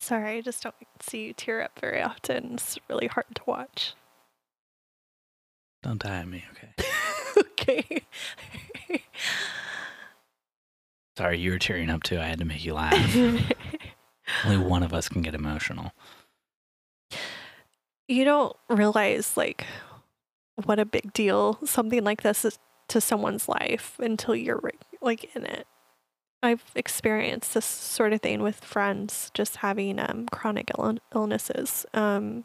Sorry, 0.00 0.36
I 0.36 0.40
just 0.40 0.62
don't 0.62 0.74
see 1.00 1.26
you 1.26 1.32
tear 1.32 1.62
up 1.62 1.78
very 1.80 2.02
often. 2.02 2.54
It's 2.54 2.78
really 2.90 3.06
hard 3.06 3.26
to 3.34 3.42
watch. 3.46 3.94
Don't 5.82 6.02
die 6.02 6.18
on 6.18 6.30
me, 6.30 6.44
okay? 6.52 6.74
okay. 7.38 8.02
Sorry, 11.16 11.38
you 11.38 11.50
were 11.50 11.58
tearing 11.58 11.90
up 11.90 12.02
too. 12.02 12.18
I 12.18 12.24
had 12.24 12.38
to 12.38 12.44
make 12.44 12.64
you 12.64 12.74
laugh. 12.74 13.16
Only 14.44 14.56
one 14.56 14.82
of 14.82 14.94
us 14.94 15.08
can 15.08 15.22
get 15.22 15.34
emotional. 15.34 15.92
you 18.08 18.24
don't 18.24 18.56
realize 18.68 19.36
like 19.36 19.66
what 20.64 20.78
a 20.78 20.84
big 20.84 21.12
deal 21.12 21.58
something 21.64 22.04
like 22.04 22.22
this 22.22 22.44
is 22.44 22.58
to 22.88 23.00
someone's 23.00 23.48
life 23.48 23.96
until 23.98 24.34
you're 24.34 24.60
like 25.00 25.34
in 25.34 25.44
it. 25.46 25.66
I've 26.42 26.64
experienced 26.74 27.54
this 27.54 27.64
sort 27.64 28.12
of 28.12 28.20
thing 28.20 28.42
with 28.42 28.64
friends 28.64 29.30
just 29.32 29.56
having 29.56 29.98
um, 30.00 30.26
chronic 30.32 30.70
Ill- 30.76 30.98
illnesses. 31.14 31.86
Um, 31.94 32.44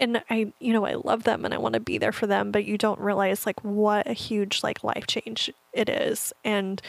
and 0.00 0.22
I, 0.30 0.52
you 0.58 0.72
know, 0.72 0.86
I 0.86 0.94
love 0.94 1.24
them 1.24 1.44
and 1.44 1.52
I 1.52 1.58
want 1.58 1.74
to 1.74 1.80
be 1.80 1.98
there 1.98 2.12
for 2.12 2.26
them, 2.26 2.50
but 2.50 2.64
you 2.64 2.78
don't 2.78 2.98
realize 2.98 3.44
like 3.44 3.62
what 3.62 4.08
a 4.08 4.14
huge 4.14 4.62
like 4.62 4.82
life 4.82 5.06
change 5.06 5.50
it 5.74 5.90
is. 5.90 6.32
And 6.44 6.80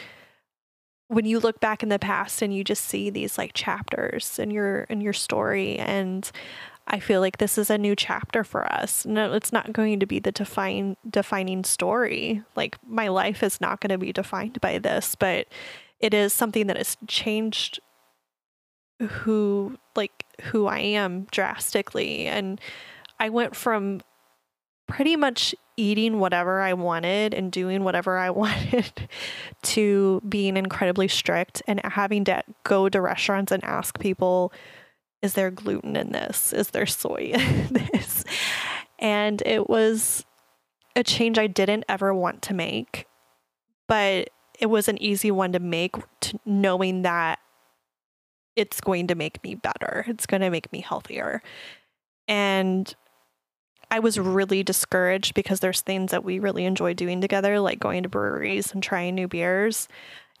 when 1.12 1.26
you 1.26 1.38
look 1.38 1.60
back 1.60 1.82
in 1.82 1.90
the 1.90 1.98
past 1.98 2.40
and 2.40 2.54
you 2.54 2.64
just 2.64 2.86
see 2.86 3.10
these 3.10 3.36
like 3.36 3.52
chapters 3.52 4.38
in 4.38 4.50
your 4.50 4.84
in 4.84 5.02
your 5.02 5.12
story 5.12 5.78
and 5.78 6.30
I 6.86 7.00
feel 7.00 7.20
like 7.20 7.36
this 7.36 7.58
is 7.58 7.70
a 7.70 7.78
new 7.78 7.94
chapter 7.94 8.42
for 8.42 8.64
us. 8.72 9.06
No, 9.06 9.34
it's 9.34 9.52
not 9.52 9.72
going 9.72 10.00
to 10.00 10.06
be 10.06 10.18
the 10.18 10.32
define 10.32 10.96
defining 11.08 11.64
story. 11.64 12.42
Like 12.56 12.76
my 12.86 13.08
life 13.08 13.42
is 13.42 13.60
not 13.60 13.80
going 13.80 13.90
to 13.90 13.98
be 13.98 14.12
defined 14.12 14.60
by 14.60 14.78
this, 14.78 15.14
but 15.14 15.46
it 16.00 16.14
is 16.14 16.32
something 16.32 16.66
that 16.66 16.78
has 16.78 16.96
changed 17.06 17.78
who 19.00 19.76
like 19.94 20.24
who 20.40 20.66
I 20.66 20.78
am 20.78 21.26
drastically 21.30 22.26
and 22.26 22.58
I 23.20 23.28
went 23.28 23.54
from 23.54 24.00
pretty 24.92 25.16
much 25.16 25.54
eating 25.78 26.18
whatever 26.18 26.60
I 26.60 26.74
wanted 26.74 27.32
and 27.32 27.50
doing 27.50 27.82
whatever 27.82 28.18
I 28.18 28.28
wanted 28.42 29.08
to 29.62 30.20
being 30.28 30.58
incredibly 30.58 31.08
strict 31.08 31.62
and 31.66 31.80
having 31.82 32.24
to 32.24 32.42
go 32.64 32.90
to 32.90 33.00
restaurants 33.00 33.52
and 33.52 33.64
ask 33.64 33.98
people, 33.98 34.52
is 35.22 35.32
there 35.32 35.50
gluten 35.50 35.96
in 35.96 36.12
this? 36.12 36.52
Is 36.52 36.70
there 36.70 36.84
soy 36.84 37.32
in 37.34 37.68
this? 37.68 38.24
And 38.98 39.42
it 39.46 39.70
was 39.70 40.26
a 40.94 41.02
change 41.02 41.38
I 41.38 41.46
didn't 41.46 41.84
ever 41.88 42.12
want 42.12 42.42
to 42.42 42.54
make, 42.54 43.06
but 43.88 44.28
it 44.60 44.66
was 44.66 44.88
an 44.88 45.02
easy 45.02 45.30
one 45.30 45.52
to 45.52 45.58
make, 45.58 45.96
to 46.20 46.38
knowing 46.44 47.00
that 47.02 47.38
it's 48.56 48.82
going 48.82 49.06
to 49.06 49.14
make 49.14 49.42
me 49.42 49.54
better. 49.54 50.04
It's 50.06 50.26
going 50.26 50.42
to 50.42 50.50
make 50.50 50.70
me 50.70 50.82
healthier. 50.82 51.42
And 52.28 52.94
I 53.92 53.98
was 53.98 54.18
really 54.18 54.62
discouraged 54.62 55.34
because 55.34 55.60
there's 55.60 55.82
things 55.82 56.12
that 56.12 56.24
we 56.24 56.38
really 56.38 56.64
enjoy 56.64 56.94
doing 56.94 57.20
together, 57.20 57.60
like 57.60 57.78
going 57.78 58.04
to 58.04 58.08
breweries 58.08 58.72
and 58.72 58.82
trying 58.82 59.14
new 59.14 59.28
beers. 59.28 59.86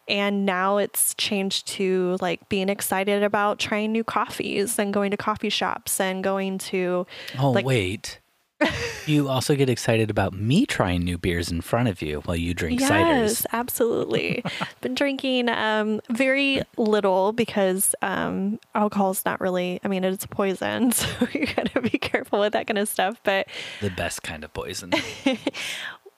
And 0.08 0.46
now 0.46 0.78
it's 0.78 1.14
changed 1.14 1.66
to 1.68 2.16
like 2.22 2.48
being 2.48 2.70
excited 2.70 3.22
about 3.22 3.58
trying 3.58 3.92
new 3.92 4.04
coffees 4.04 4.78
and 4.78 4.92
going 4.92 5.10
to 5.10 5.18
coffee 5.18 5.50
shops 5.50 6.00
and 6.00 6.24
going 6.24 6.56
to. 6.58 7.06
Oh, 7.38 7.50
like, 7.50 7.66
wait 7.66 8.21
you 9.06 9.28
also 9.28 9.54
get 9.54 9.68
excited 9.68 10.10
about 10.10 10.32
me 10.32 10.66
trying 10.66 11.02
new 11.02 11.18
beers 11.18 11.50
in 11.50 11.60
front 11.60 11.88
of 11.88 12.02
you 12.02 12.20
while 12.20 12.36
you 12.36 12.54
drink 12.54 12.80
yes, 12.80 12.90
ciders. 12.90 13.46
absolutely. 13.52 14.44
Been 14.80 14.94
drinking 14.94 15.48
um, 15.48 16.00
very 16.10 16.62
little 16.76 17.32
because 17.32 17.94
um, 18.02 18.58
alcohol 18.74 19.10
is 19.10 19.24
not 19.24 19.40
really, 19.40 19.80
I 19.84 19.88
mean, 19.88 20.04
it's 20.04 20.26
poison. 20.26 20.92
So 21.02 21.26
you 21.32 21.46
got 21.46 21.72
to 21.72 21.80
be 21.80 21.98
careful 21.98 22.40
with 22.40 22.52
that 22.52 22.66
kind 22.66 22.78
of 22.78 22.88
stuff. 22.88 23.20
But 23.24 23.48
the 23.80 23.90
best 23.90 24.22
kind 24.22 24.44
of 24.44 24.52
poison. 24.52 24.92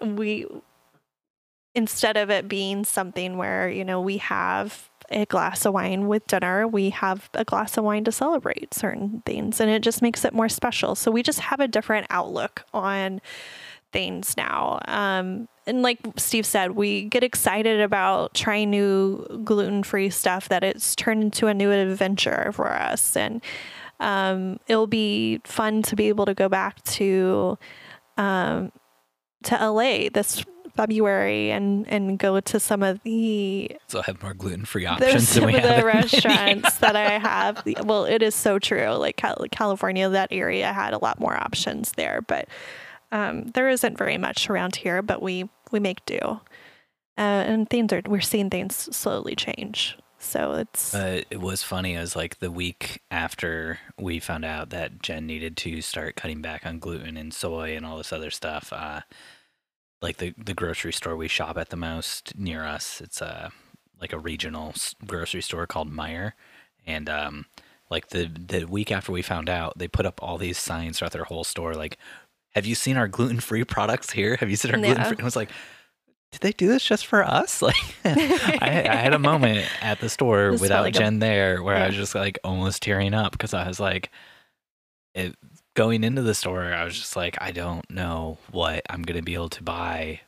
we, 0.00 0.46
instead 1.74 2.16
of 2.16 2.30
it 2.30 2.48
being 2.48 2.84
something 2.84 3.38
where, 3.38 3.68
you 3.68 3.84
know, 3.84 4.00
we 4.00 4.18
have 4.18 4.90
a 5.10 5.26
glass 5.26 5.64
of 5.64 5.74
wine 5.74 6.06
with 6.06 6.26
dinner, 6.26 6.66
we 6.66 6.90
have 6.90 7.28
a 7.34 7.44
glass 7.44 7.76
of 7.76 7.84
wine 7.84 8.04
to 8.04 8.12
celebrate 8.12 8.74
certain 8.74 9.22
things, 9.26 9.60
and 9.60 9.70
it 9.70 9.82
just 9.82 10.02
makes 10.02 10.24
it 10.24 10.32
more 10.32 10.48
special. 10.48 10.94
So 10.94 11.10
we 11.10 11.22
just 11.22 11.40
have 11.40 11.60
a 11.60 11.68
different 11.68 12.06
outlook 12.10 12.64
on 12.72 13.20
things 13.92 14.36
now. 14.36 14.80
Um, 14.86 15.48
and 15.66 15.82
like 15.82 15.98
Steve 16.16 16.44
said, 16.44 16.72
we 16.72 17.04
get 17.04 17.22
excited 17.22 17.80
about 17.80 18.34
trying 18.34 18.70
new 18.70 19.24
gluten 19.44 19.82
free 19.82 20.10
stuff 20.10 20.48
that 20.48 20.62
it's 20.62 20.94
turned 20.94 21.22
into 21.22 21.46
a 21.46 21.54
new 21.54 21.70
adventure 21.70 22.50
for 22.52 22.70
us. 22.70 23.16
And 23.16 23.40
um, 24.00 24.58
it'll 24.66 24.86
be 24.86 25.40
fun 25.44 25.82
to 25.82 25.96
be 25.96 26.08
able 26.08 26.26
to 26.26 26.34
go 26.34 26.48
back 26.48 26.82
to 26.84 27.56
um, 28.16 28.72
to 29.44 29.56
LA 29.56 30.08
this 30.12 30.44
February 30.76 31.50
and 31.50 31.86
and 31.88 32.18
go 32.18 32.40
to 32.40 32.60
some 32.60 32.82
of 32.82 33.02
the 33.02 33.76
so 33.88 34.02
have 34.02 34.22
more 34.22 34.34
gluten 34.34 34.64
free 34.64 34.86
options. 34.86 35.28
Some 35.28 35.44
of 35.44 35.62
the 35.62 35.82
restaurants 35.84 36.78
that 36.78 36.96
I 36.96 37.18
have. 37.18 37.62
Well, 37.84 38.04
it 38.04 38.22
is 38.22 38.34
so 38.34 38.58
true. 38.58 38.90
Like 38.90 39.16
California, 39.50 40.08
that 40.08 40.28
area 40.32 40.72
had 40.72 40.92
a 40.94 40.98
lot 40.98 41.20
more 41.20 41.34
options 41.34 41.92
there, 41.92 42.20
but 42.22 42.48
um, 43.12 43.46
there 43.54 43.68
isn't 43.68 43.96
very 43.96 44.18
much 44.18 44.50
around 44.50 44.76
here. 44.76 45.02
But 45.02 45.22
we 45.22 45.48
we 45.70 45.80
make 45.80 46.04
do, 46.06 46.18
uh, 46.20 46.40
and 47.18 47.68
things 47.68 47.92
are 47.92 48.02
we're 48.06 48.20
seeing 48.20 48.50
things 48.50 48.74
slowly 48.94 49.36
change. 49.36 49.96
So 50.24 50.54
it's. 50.54 50.94
Uh, 50.94 51.22
it 51.30 51.40
was 51.40 51.62
funny. 51.62 51.94
It 51.94 52.00
was 52.00 52.16
like 52.16 52.38
the 52.38 52.50
week 52.50 53.02
after 53.10 53.78
we 53.98 54.20
found 54.20 54.44
out 54.44 54.70
that 54.70 55.02
Jen 55.02 55.26
needed 55.26 55.56
to 55.58 55.82
start 55.82 56.16
cutting 56.16 56.40
back 56.40 56.64
on 56.64 56.78
gluten 56.78 57.18
and 57.18 57.32
soy 57.32 57.76
and 57.76 57.84
all 57.84 57.98
this 57.98 58.12
other 58.12 58.30
stuff. 58.30 58.72
Uh, 58.72 59.02
like 60.04 60.18
the 60.18 60.34
the 60.38 60.54
grocery 60.54 60.92
store 60.92 61.16
we 61.16 61.26
shop 61.26 61.58
at 61.58 61.70
the 61.70 61.76
most 61.76 62.38
near 62.38 62.64
us. 62.64 63.00
It's 63.00 63.20
a 63.20 63.50
like 64.00 64.12
a 64.12 64.18
regional 64.18 64.74
grocery 65.06 65.42
store 65.42 65.66
called 65.66 65.90
Meijer, 65.90 66.32
and 66.86 67.08
um, 67.08 67.46
like 67.90 68.10
the 68.10 68.26
the 68.26 68.66
week 68.66 68.92
after 68.92 69.10
we 69.10 69.22
found 69.22 69.48
out, 69.48 69.78
they 69.78 69.88
put 69.88 70.06
up 70.06 70.22
all 70.22 70.38
these 70.38 70.58
signs 70.58 70.98
throughout 70.98 71.12
their 71.12 71.24
whole 71.24 71.42
store, 71.42 71.74
like, 71.74 71.98
"Have 72.54 72.66
you 72.66 72.74
seen 72.74 72.96
our 72.96 73.08
gluten 73.08 73.40
free 73.40 73.64
products 73.64 74.10
here? 74.10 74.36
Have 74.36 74.50
you 74.50 74.56
seen 74.56 74.72
our 74.72 74.78
yeah. 74.78 74.94
gluten 74.94 75.04
free?" 75.04 75.16
I 75.20 75.24
was 75.24 75.36
like, 75.36 75.50
did 76.30 76.40
they 76.40 76.52
do 76.52 76.68
this 76.68 76.84
just 76.84 77.06
for 77.06 77.24
us? 77.24 77.62
Like, 77.62 77.76
I, 78.04 78.86
I, 78.90 78.96
had 78.96 79.14
a 79.14 79.18
moment 79.30 79.66
at 79.80 80.00
the 80.00 80.08
store 80.08 80.50
this 80.50 80.60
without 80.60 80.82
like 80.82 80.94
Jen 80.94 81.16
a, 81.16 81.18
there 81.18 81.62
where 81.62 81.76
yeah. 81.76 81.84
I 81.84 81.86
was 81.86 81.96
just 81.96 82.14
like 82.14 82.38
almost 82.44 82.82
tearing 82.82 83.14
up 83.14 83.32
because 83.32 83.54
I 83.54 83.66
was 83.66 83.80
like, 83.80 84.10
it, 85.14 85.36
going 85.74 86.04
into 86.04 86.22
the 86.22 86.34
store, 86.34 86.72
I 86.72 86.84
was 86.84 86.98
just 86.98 87.16
like, 87.16 87.36
I 87.40 87.50
don't 87.52 87.88
know 87.90 88.38
what 88.50 88.82
I'm 88.88 89.02
gonna 89.02 89.22
be 89.22 89.34
able 89.34 89.50
to 89.50 89.62
buy 89.62 90.20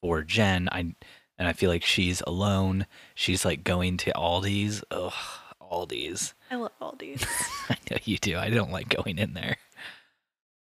for 0.00 0.22
Jen. 0.22 0.68
I 0.72 0.94
and 1.38 1.48
I 1.48 1.52
feel 1.52 1.70
like 1.70 1.84
she's 1.84 2.22
alone. 2.26 2.86
She's 3.14 3.44
like 3.44 3.64
going 3.64 3.98
to 3.98 4.12
Aldi's. 4.12 4.82
Ugh, 4.90 5.12
Aldi's. 5.60 6.34
I 6.50 6.56
love 6.56 6.72
Aldi's. 6.80 7.26
I 7.68 7.76
know 7.90 7.98
you 8.04 8.18
do. 8.18 8.38
I 8.38 8.50
don't 8.50 8.70
like 8.70 8.88
going 8.88 9.18
in 9.18 9.34
there. 9.34 9.56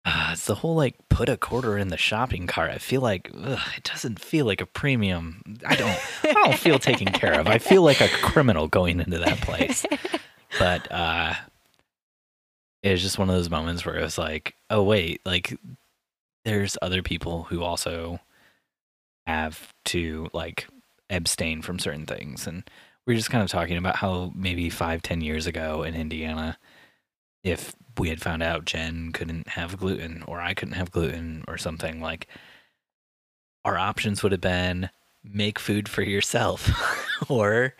Uh, 0.03 0.29
it's 0.31 0.45
the 0.45 0.55
whole 0.55 0.75
like 0.75 0.95
put 1.09 1.27
a 1.27 1.37
quarter 1.37 1.77
in 1.77 1.89
the 1.89 1.97
shopping 1.97 2.47
cart. 2.47 2.71
I 2.71 2.77
feel 2.77 3.01
like 3.01 3.29
ugh, 3.43 3.59
it 3.75 3.83
doesn't 3.83 4.19
feel 4.19 4.45
like 4.45 4.61
a 4.61 4.65
premium. 4.65 5.41
I 5.65 5.75
don't. 5.75 5.99
I 6.23 6.33
don't 6.33 6.57
feel 6.57 6.79
taken 6.79 7.07
care 7.07 7.39
of. 7.39 7.47
I 7.47 7.57
feel 7.57 7.81
like 7.81 8.01
a 8.01 8.07
criminal 8.07 8.67
going 8.67 8.99
into 8.99 9.19
that 9.19 9.41
place. 9.41 9.85
But 10.59 10.91
uh, 10.91 11.33
it 12.87 12.91
was 12.93 13.01
just 13.01 13.19
one 13.19 13.29
of 13.29 13.35
those 13.35 13.49
moments 13.49 13.85
where 13.85 13.97
it 13.97 14.03
was 14.03 14.17
like, 14.17 14.55
oh 14.69 14.83
wait, 14.83 15.21
like 15.25 15.57
there's 16.45 16.77
other 16.81 17.01
people 17.01 17.43
who 17.43 17.63
also 17.63 18.19
have 19.25 19.73
to 19.85 20.29
like 20.33 20.67
abstain 21.09 21.61
from 21.61 21.79
certain 21.79 22.05
things, 22.05 22.47
and 22.47 22.63
we 23.05 23.13
are 23.13 23.17
just 23.17 23.29
kind 23.29 23.43
of 23.43 23.49
talking 23.49 23.77
about 23.77 23.97
how 23.97 24.31
maybe 24.35 24.69
five, 24.69 25.01
ten 25.01 25.21
years 25.21 25.47
ago 25.47 25.83
in 25.83 25.95
Indiana, 25.95 26.57
if 27.43 27.75
we 27.97 28.09
had 28.09 28.21
found 28.21 28.43
out 28.43 28.65
Jen 28.65 29.11
couldn't 29.11 29.49
have 29.49 29.77
gluten 29.77 30.23
or 30.27 30.39
I 30.39 30.53
couldn't 30.53 30.75
have 30.75 30.91
gluten 30.91 31.43
or 31.47 31.57
something 31.57 32.01
like, 32.01 32.27
our 33.65 33.77
options 33.77 34.23
would 34.23 34.31
have 34.31 34.41
been 34.41 34.89
make 35.23 35.59
food 35.59 35.89
for 35.89 36.01
yourself 36.01 36.69
or 37.29 37.73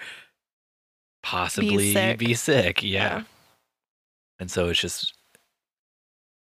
possibly 1.24 1.78
be 1.78 1.94
sick. 1.94 2.18
Be 2.18 2.34
sick. 2.34 2.84
Yeah. 2.84 2.90
yeah. 3.18 3.24
And 4.40 4.50
so 4.52 4.68
it's 4.68 4.80
just 4.80 5.14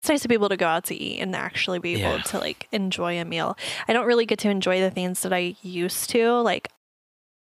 it's 0.00 0.08
nice 0.10 0.22
to 0.22 0.28
be 0.28 0.34
able 0.34 0.50
to 0.50 0.56
go 0.56 0.66
out 0.66 0.84
to 0.84 0.94
eat 0.94 1.20
and 1.20 1.34
actually 1.34 1.78
be 1.78 1.94
able 1.94 2.16
yeah. 2.16 2.22
to 2.22 2.38
like 2.38 2.68
enjoy 2.72 3.18
a 3.18 3.24
meal. 3.24 3.56
I 3.88 3.92
don't 3.92 4.06
really 4.06 4.26
get 4.26 4.38
to 4.40 4.50
enjoy 4.50 4.80
the 4.80 4.90
things 4.90 5.20
that 5.22 5.32
I 5.32 5.56
used 5.62 6.10
to. 6.10 6.32
Like 6.42 6.68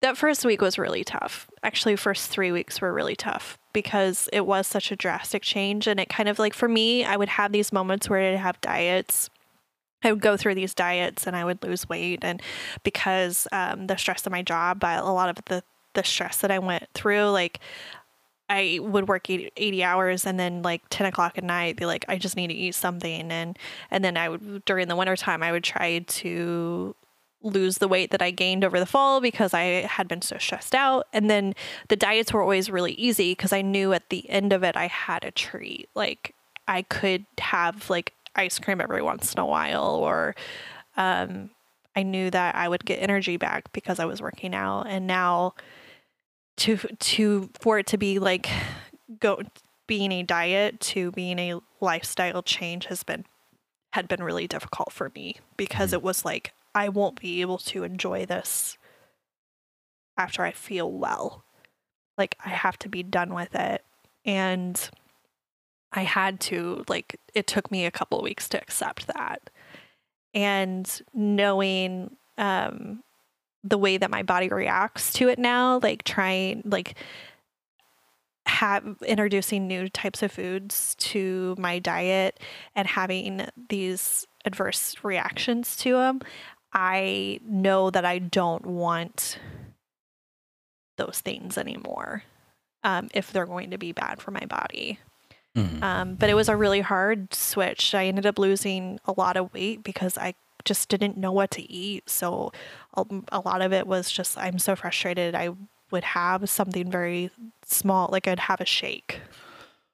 that 0.00 0.16
first 0.16 0.44
week 0.44 0.60
was 0.60 0.78
really 0.78 1.02
tough. 1.02 1.48
Actually, 1.62 1.96
first 1.96 2.30
3 2.30 2.52
weeks 2.52 2.80
were 2.80 2.92
really 2.92 3.16
tough 3.16 3.58
because 3.72 4.28
it 4.32 4.46
was 4.46 4.66
such 4.66 4.92
a 4.92 4.96
drastic 4.96 5.42
change 5.42 5.86
and 5.86 5.98
it 5.98 6.08
kind 6.08 6.28
of 6.28 6.38
like 6.38 6.54
for 6.54 6.68
me, 6.68 7.04
I 7.04 7.16
would 7.16 7.30
have 7.30 7.52
these 7.52 7.72
moments 7.72 8.08
where 8.08 8.20
I'd 8.32 8.38
have 8.38 8.60
diets 8.60 9.28
I 10.04 10.12
would 10.12 10.20
go 10.20 10.36
through 10.36 10.54
these 10.54 10.74
diets 10.74 11.26
and 11.26 11.36
I 11.36 11.44
would 11.44 11.62
lose 11.62 11.88
weight. 11.88 12.20
And 12.22 12.42
because 12.82 13.46
um, 13.52 13.86
the 13.86 13.96
stress 13.96 14.26
of 14.26 14.32
my 14.32 14.42
job, 14.42 14.80
by 14.80 14.94
a 14.94 15.04
lot 15.04 15.28
of 15.28 15.44
the 15.46 15.62
the 15.94 16.02
stress 16.02 16.38
that 16.38 16.50
I 16.50 16.58
went 16.58 16.88
through, 16.94 17.26
like 17.26 17.60
I 18.52 18.80
would 18.82 19.08
work 19.08 19.30
80, 19.30 19.50
80, 19.56 19.82
hours 19.82 20.26
and 20.26 20.38
then 20.38 20.60
like 20.60 20.82
10 20.90 21.06
o'clock 21.06 21.38
at 21.38 21.44
night 21.44 21.76
be 21.76 21.86
like, 21.86 22.04
I 22.06 22.18
just 22.18 22.36
need 22.36 22.48
to 22.48 22.54
eat 22.54 22.74
something. 22.74 23.32
And, 23.32 23.58
and 23.90 24.04
then 24.04 24.18
I 24.18 24.28
would, 24.28 24.66
during 24.66 24.88
the 24.88 24.96
winter 24.96 25.16
time, 25.16 25.42
I 25.42 25.52
would 25.52 25.64
try 25.64 26.00
to 26.00 26.94
lose 27.42 27.78
the 27.78 27.88
weight 27.88 28.10
that 28.10 28.20
I 28.20 28.30
gained 28.30 28.62
over 28.62 28.78
the 28.78 28.84
fall 28.84 29.22
because 29.22 29.54
I 29.54 29.86
had 29.86 30.06
been 30.06 30.20
so 30.20 30.36
stressed 30.36 30.74
out. 30.74 31.06
And 31.14 31.30
then 31.30 31.54
the 31.88 31.96
diets 31.96 32.30
were 32.30 32.42
always 32.42 32.70
really 32.70 32.92
easy 32.92 33.32
because 33.32 33.54
I 33.54 33.62
knew 33.62 33.94
at 33.94 34.10
the 34.10 34.28
end 34.28 34.52
of 34.52 34.62
it, 34.62 34.76
I 34.76 34.86
had 34.88 35.24
a 35.24 35.30
treat. 35.30 35.88
Like 35.94 36.34
I 36.68 36.82
could 36.82 37.24
have 37.38 37.88
like 37.88 38.12
ice 38.36 38.58
cream 38.58 38.82
every 38.82 39.00
once 39.00 39.32
in 39.32 39.40
a 39.40 39.46
while 39.46 39.94
or, 39.94 40.36
um, 40.98 41.48
I 41.96 42.02
knew 42.02 42.30
that 42.30 42.54
I 42.54 42.68
would 42.68 42.84
get 42.84 43.02
energy 43.02 43.38
back 43.38 43.72
because 43.72 43.98
I 43.98 44.04
was 44.04 44.20
working 44.20 44.54
out. 44.54 44.86
And 44.88 45.06
now, 45.06 45.54
to 46.58 46.76
to 46.76 47.50
for 47.60 47.78
it 47.78 47.86
to 47.88 47.98
be 47.98 48.18
like 48.18 48.48
go 49.20 49.42
being 49.86 50.12
a 50.12 50.22
diet 50.22 50.80
to 50.80 51.10
being 51.12 51.38
a 51.38 51.60
lifestyle 51.80 52.42
change 52.42 52.86
has 52.86 53.02
been 53.02 53.24
had 53.92 54.08
been 54.08 54.22
really 54.22 54.46
difficult 54.46 54.92
for 54.92 55.10
me 55.14 55.36
because 55.56 55.88
mm-hmm. 55.88 55.96
it 55.96 56.02
was 56.02 56.24
like 56.24 56.52
I 56.74 56.88
won't 56.88 57.20
be 57.20 57.40
able 57.40 57.58
to 57.58 57.84
enjoy 57.84 58.24
this 58.26 58.78
after 60.16 60.42
I 60.42 60.52
feel 60.52 60.90
well. 60.90 61.44
Like 62.16 62.36
I 62.44 62.50
have 62.50 62.78
to 62.80 62.88
be 62.88 63.02
done 63.02 63.34
with 63.34 63.54
it. 63.54 63.84
And 64.24 64.90
I 65.92 66.02
had 66.02 66.40
to 66.40 66.84
like 66.88 67.18
it 67.34 67.46
took 67.46 67.70
me 67.70 67.84
a 67.84 67.90
couple 67.90 68.18
of 68.18 68.24
weeks 68.24 68.48
to 68.50 68.58
accept 68.60 69.06
that. 69.08 69.50
And 70.32 70.90
knowing 71.12 72.16
um 72.38 73.02
the 73.64 73.78
way 73.78 73.96
that 73.96 74.10
my 74.10 74.22
body 74.22 74.48
reacts 74.48 75.12
to 75.14 75.28
it 75.28 75.38
now, 75.38 75.78
like 75.82 76.04
trying 76.04 76.62
like 76.64 76.94
have 78.46 78.96
introducing 79.06 79.66
new 79.68 79.88
types 79.88 80.22
of 80.22 80.32
foods 80.32 80.96
to 80.98 81.54
my 81.58 81.78
diet 81.78 82.40
and 82.74 82.88
having 82.88 83.46
these 83.68 84.26
adverse 84.44 84.96
reactions 85.02 85.76
to 85.76 85.92
them, 85.92 86.20
I 86.72 87.38
know 87.44 87.90
that 87.90 88.04
I 88.04 88.18
don't 88.18 88.66
want 88.66 89.38
those 90.96 91.20
things 91.20 91.56
anymore 91.56 92.24
um, 92.82 93.08
if 93.14 93.32
they're 93.32 93.46
going 93.46 93.70
to 93.70 93.78
be 93.78 93.92
bad 93.92 94.20
for 94.20 94.30
my 94.30 94.44
body. 94.46 94.98
Mhm. 95.56 95.82
Um, 95.82 96.14
but 96.14 96.30
it 96.30 96.34
was 96.34 96.48
a 96.48 96.56
really 96.56 96.80
hard 96.80 97.34
switch. 97.34 97.94
I 97.94 98.06
ended 98.06 98.26
up 98.26 98.38
losing 98.38 98.98
a 99.04 99.12
lot 99.16 99.36
of 99.36 99.52
weight 99.52 99.84
because 99.84 100.16
I 100.16 100.34
just 100.64 100.88
didn't 100.88 101.16
know 101.16 101.32
what 101.32 101.50
to 101.52 101.70
eat. 101.70 102.08
So 102.08 102.52
a, 102.96 103.04
a 103.30 103.40
lot 103.40 103.62
of 103.62 103.72
it 103.72 103.86
was 103.86 104.10
just, 104.10 104.38
I'm 104.38 104.58
so 104.58 104.76
frustrated. 104.76 105.34
I 105.34 105.50
would 105.90 106.04
have 106.04 106.48
something 106.48 106.90
very 106.90 107.30
small, 107.64 108.08
like 108.10 108.26
I'd 108.26 108.40
have 108.40 108.60
a 108.60 108.66
shake. 108.66 109.20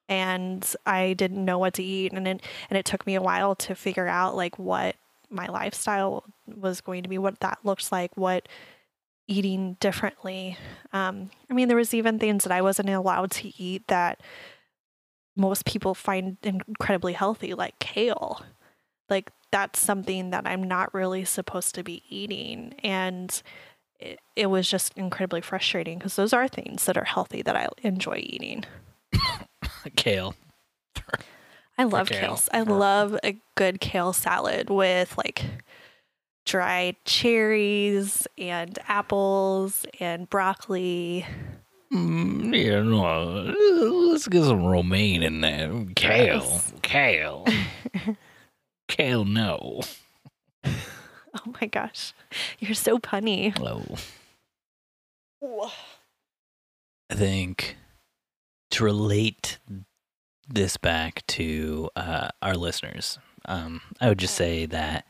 And 0.09 0.67
I 0.87 1.13
didn't 1.13 1.45
know 1.45 1.59
what 1.59 1.75
to 1.75 1.83
eat. 1.83 2.13
And 2.13 2.27
it, 2.27 2.43
and 2.71 2.79
it 2.79 2.85
took 2.85 3.07
me 3.07 3.15
a 3.15 3.23
while 3.23 3.55
to 3.57 3.75
figure 3.75 4.09
out 4.09 4.37
like 4.37 4.59
what 4.59 4.97
my 5.31 5.47
lifestyle 5.47 6.25
was 6.47 6.81
going 6.81 7.03
to 7.03 7.09
be, 7.09 7.19
what 7.19 7.41
that 7.41 7.59
looks 7.63 7.93
like, 7.93 8.17
what 8.17 8.49
eating 9.27 9.77
differently. 9.81 10.57
Um, 10.93 11.31
I 11.51 11.55
mean, 11.55 11.69
there 11.69 11.77
was 11.77 11.93
even 11.93 12.19
things 12.19 12.45
that 12.45 12.53
I 12.53 12.63
wasn't 12.63 12.89
allowed 12.89 13.31
to 13.33 13.63
eat 13.63 13.87
that 13.89 14.21
most 15.37 15.67
people 15.67 15.95
find 15.95 16.39
incredibly 16.43 17.13
healthy, 17.13 17.53
like 17.55 17.79
kale. 17.79 18.43
Like 19.11 19.31
that's 19.51 19.81
something 19.81 20.31
that 20.31 20.47
I'm 20.47 20.63
not 20.63 20.93
really 20.93 21.25
supposed 21.25 21.75
to 21.77 21.83
be 21.83 22.03
eating. 22.09 22.75
And 22.83 23.43
it, 23.99 24.21
it 24.37 24.47
was 24.47 24.69
just 24.69 24.97
incredibly 24.97 25.41
frustrating 25.41 25.99
because 25.99 26.17
those 26.17 26.33
are 26.33 26.49
things 26.49 26.85
that 26.85 26.97
are 26.97 27.05
healthy 27.05 27.43
that 27.43 27.57
I 27.57 27.69
enjoy 27.83 28.23
eating. 28.25 28.65
Kale. 29.97 30.35
I 31.79 31.85
love 31.85 32.09
kale. 32.09 32.21
kale. 32.21 32.41
I 32.53 32.63
love 32.63 33.17
a 33.23 33.37
good 33.55 33.81
kale 33.81 34.13
salad 34.13 34.69
with 34.69 35.17
like 35.17 35.45
dried 36.45 36.97
cherries 37.05 38.27
and 38.37 38.77
apples 38.89 39.87
and 40.01 40.29
broccoli. 40.29 41.25
Mm, 41.93 42.57
you 42.57 42.83
know, 42.83 43.55
let's 44.11 44.27
get 44.27 44.45
some 44.45 44.65
romaine 44.65 45.23
in 45.23 45.41
there. 45.41 45.73
Kale. 45.95 46.41
Gross. 46.41 46.73
Kale. 46.83 47.47
Kale, 48.89 49.25
no. 49.25 49.83
Oh 51.35 51.55
my 51.61 51.67
gosh. 51.69 52.15
You're 52.59 52.75
so 52.75 52.99
punny. 52.99 53.55
Oh. 55.43 55.73
I 57.11 57.15
think 57.15 57.77
to 58.71 58.85
relate 58.85 59.59
this 60.49 60.77
back 60.77 61.25
to 61.29 61.91
uh, 61.97 62.29
our 62.43 62.55
listeners, 62.55 63.19
um, 63.45 63.83
I 64.01 64.09
would 64.09 64.19
just 64.19 64.35
say 64.35 64.67
that 64.67 65.07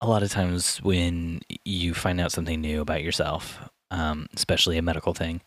a 0.00 0.06
lot 0.06 0.22
of 0.22 0.30
times 0.30 0.78
when 0.78 1.40
you 1.64 1.94
find 1.94 2.20
out 2.20 2.32
something 2.32 2.60
new 2.60 2.80
about 2.80 3.02
yourself, 3.02 3.60
um, 3.90 4.26
especially 4.34 4.78
a 4.78 4.82
medical 4.82 5.14
thing, 5.14 5.42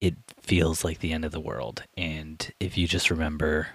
it 0.00 0.14
feels 0.40 0.84
like 0.84 1.00
the 1.00 1.12
end 1.12 1.24
of 1.24 1.32
the 1.32 1.40
world. 1.40 1.82
And 1.96 2.52
if 2.60 2.76
you 2.76 2.86
just 2.88 3.10
remember 3.10 3.68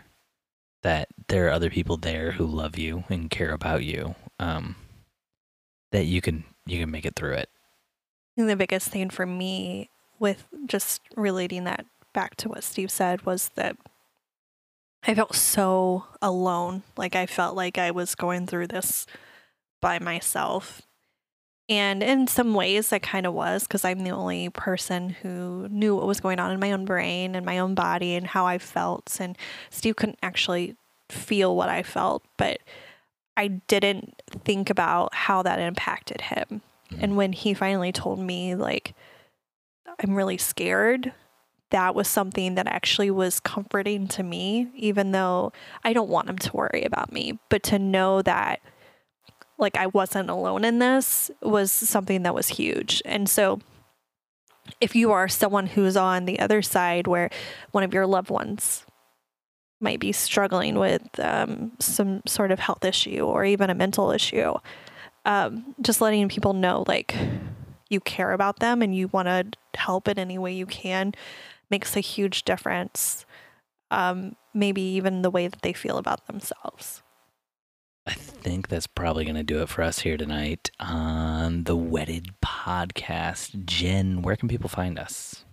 that 0.83 1.09
there 1.27 1.47
are 1.47 1.51
other 1.51 1.69
people 1.69 1.97
there 1.97 2.31
who 2.31 2.45
love 2.45 2.77
you 2.77 3.03
and 3.09 3.29
care 3.29 3.51
about 3.51 3.83
you, 3.83 4.15
um, 4.39 4.75
that 5.91 6.05
you 6.05 6.21
can 6.21 6.43
you 6.65 6.79
can 6.79 6.91
make 6.91 7.05
it 7.05 7.15
through 7.15 7.33
it. 7.33 7.49
Think 8.35 8.47
the 8.47 8.55
biggest 8.55 8.89
thing 8.89 9.09
for 9.09 9.25
me 9.25 9.89
with 10.19 10.45
just 10.65 11.01
relating 11.15 11.63
that 11.65 11.85
back 12.13 12.35
to 12.37 12.49
what 12.49 12.63
Steve 12.63 12.91
said 12.91 13.25
was 13.25 13.49
that 13.55 13.75
I 15.03 15.15
felt 15.15 15.35
so 15.35 16.05
alone. 16.21 16.83
Like 16.95 17.15
I 17.15 17.25
felt 17.25 17.55
like 17.55 17.77
I 17.77 17.91
was 17.91 18.15
going 18.15 18.47
through 18.47 18.67
this 18.67 19.05
by 19.81 19.99
myself. 19.99 20.81
And 21.71 22.03
in 22.03 22.27
some 22.27 22.53
ways, 22.53 22.91
I 22.91 22.99
kind 22.99 23.25
of 23.25 23.33
was 23.33 23.63
because 23.63 23.85
I'm 23.85 24.03
the 24.03 24.11
only 24.11 24.49
person 24.49 25.09
who 25.09 25.69
knew 25.69 25.95
what 25.95 26.05
was 26.05 26.19
going 26.19 26.37
on 26.37 26.51
in 26.51 26.59
my 26.59 26.73
own 26.73 26.83
brain 26.83 27.33
and 27.33 27.45
my 27.45 27.59
own 27.59 27.75
body 27.75 28.15
and 28.15 28.27
how 28.27 28.45
I 28.45 28.57
felt. 28.57 29.15
And 29.21 29.37
Steve 29.69 29.95
couldn't 29.95 30.19
actually 30.21 30.75
feel 31.07 31.55
what 31.55 31.69
I 31.69 31.81
felt, 31.81 32.23
but 32.35 32.59
I 33.37 33.47
didn't 33.47 34.21
think 34.43 34.69
about 34.69 35.15
how 35.15 35.43
that 35.43 35.59
impacted 35.59 36.19
him. 36.19 36.61
Mm-hmm. 36.91 37.03
And 37.05 37.15
when 37.15 37.31
he 37.31 37.53
finally 37.53 37.93
told 37.93 38.19
me, 38.19 38.53
like, 38.53 38.93
I'm 40.03 40.13
really 40.13 40.37
scared, 40.37 41.13
that 41.69 41.95
was 41.95 42.09
something 42.09 42.55
that 42.55 42.67
actually 42.67 43.11
was 43.11 43.39
comforting 43.39 44.09
to 44.09 44.23
me, 44.23 44.67
even 44.75 45.13
though 45.13 45.53
I 45.85 45.93
don't 45.93 46.09
want 46.09 46.27
him 46.27 46.37
to 46.37 46.51
worry 46.53 46.83
about 46.83 47.13
me. 47.13 47.39
But 47.47 47.63
to 47.63 47.79
know 47.79 48.21
that, 48.23 48.59
like, 49.61 49.77
I 49.77 49.87
wasn't 49.87 50.29
alone 50.29 50.65
in 50.65 50.79
this 50.79 51.31
was 51.41 51.71
something 51.71 52.23
that 52.23 52.35
was 52.35 52.49
huge. 52.49 53.01
And 53.05 53.29
so, 53.29 53.59
if 54.79 54.95
you 54.95 55.11
are 55.11 55.27
someone 55.27 55.67
who's 55.67 55.97
on 55.97 56.25
the 56.25 56.39
other 56.39 56.61
side 56.61 57.07
where 57.07 57.29
one 57.71 57.83
of 57.83 57.93
your 57.93 58.05
loved 58.05 58.29
ones 58.29 58.85
might 59.79 59.99
be 59.99 60.11
struggling 60.11 60.77
with 60.77 61.19
um, 61.19 61.71
some 61.79 62.21
sort 62.25 62.51
of 62.51 62.59
health 62.59 62.85
issue 62.85 63.21
or 63.21 63.43
even 63.43 63.69
a 63.69 63.75
mental 63.75 64.11
issue, 64.11 64.53
um, 65.25 65.75
just 65.81 66.01
letting 66.01 66.29
people 66.29 66.53
know 66.53 66.83
like 66.87 67.15
you 67.89 67.99
care 67.99 68.31
about 68.31 68.59
them 68.59 68.81
and 68.81 68.95
you 68.95 69.07
want 69.09 69.27
to 69.27 69.45
help 69.77 70.07
in 70.07 70.17
any 70.17 70.37
way 70.37 70.53
you 70.53 70.65
can 70.65 71.13
makes 71.69 71.95
a 71.95 71.99
huge 71.99 72.43
difference. 72.43 73.25
Um, 73.89 74.35
maybe 74.53 74.81
even 74.81 75.21
the 75.21 75.31
way 75.31 75.47
that 75.47 75.61
they 75.61 75.73
feel 75.73 75.97
about 75.97 76.27
themselves. 76.27 77.01
I 78.11 78.13
think 78.13 78.67
that's 78.67 78.87
probably 78.87 79.23
going 79.23 79.37
to 79.37 79.43
do 79.43 79.61
it 79.61 79.69
for 79.69 79.83
us 79.83 79.99
here 79.99 80.17
tonight 80.17 80.69
on 80.81 81.63
the 81.63 81.77
Wedded 81.77 82.27
Podcast. 82.43 83.63
Jen, 83.63 84.21
where 84.21 84.35
can 84.35 84.49
people 84.49 84.67
find 84.67 84.99
us? 84.99 85.45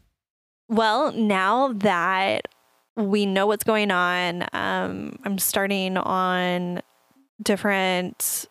Well, 0.68 1.12
now 1.12 1.72
that 1.74 2.48
we 2.96 3.26
know 3.26 3.46
what's 3.46 3.62
going 3.62 3.92
on, 3.92 4.42
um, 4.52 5.20
I'm 5.24 5.38
starting 5.38 5.96
on 5.98 6.82
different 7.40 8.46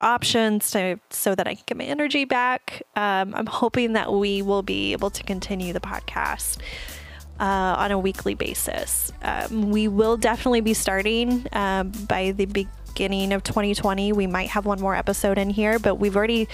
options 0.00 0.70
to 0.70 1.00
so 1.10 1.34
that 1.34 1.48
I 1.48 1.56
can 1.56 1.64
get 1.66 1.76
my 1.76 1.84
energy 1.84 2.24
back. 2.24 2.82
Um, 2.94 3.34
I'm 3.34 3.46
hoping 3.46 3.94
that 3.94 4.12
we 4.12 4.42
will 4.42 4.62
be 4.62 4.92
able 4.92 5.10
to 5.10 5.24
continue 5.24 5.72
the 5.72 5.80
podcast 5.80 6.58
uh, 7.40 7.74
on 7.78 7.90
a 7.90 7.98
weekly 7.98 8.34
basis. 8.34 9.10
Um, 9.22 9.70
we 9.70 9.88
will 9.88 10.16
definitely 10.16 10.60
be 10.60 10.74
starting 10.74 11.46
um, 11.52 11.90
by 12.06 12.30
the 12.30 12.46
beginning 13.00 13.32
of 13.32 13.42
2020. 13.42 14.12
We 14.12 14.26
might 14.26 14.50
have 14.50 14.66
one 14.66 14.78
more 14.78 14.94
episode 14.94 15.38
in 15.38 15.48
here, 15.48 15.78
but 15.78 15.94
we've 15.94 16.14
already 16.14 16.46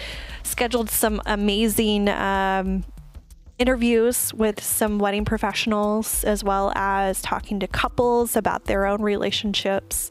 scheduled 0.45 0.89
some 0.91 1.21
amazing 1.27 2.09
um, 2.09 2.85
interviews 3.59 4.33
with 4.33 4.63
some 4.63 5.01
wedding 5.01 5.25
professionals, 5.25 6.23
as 6.23 6.45
well 6.45 6.73
as 6.77 7.21
talking 7.21 7.59
to 7.59 7.67
couples 7.67 8.37
about 8.37 8.67
their 8.67 8.87
own 8.87 9.03
relationships. 9.03 10.09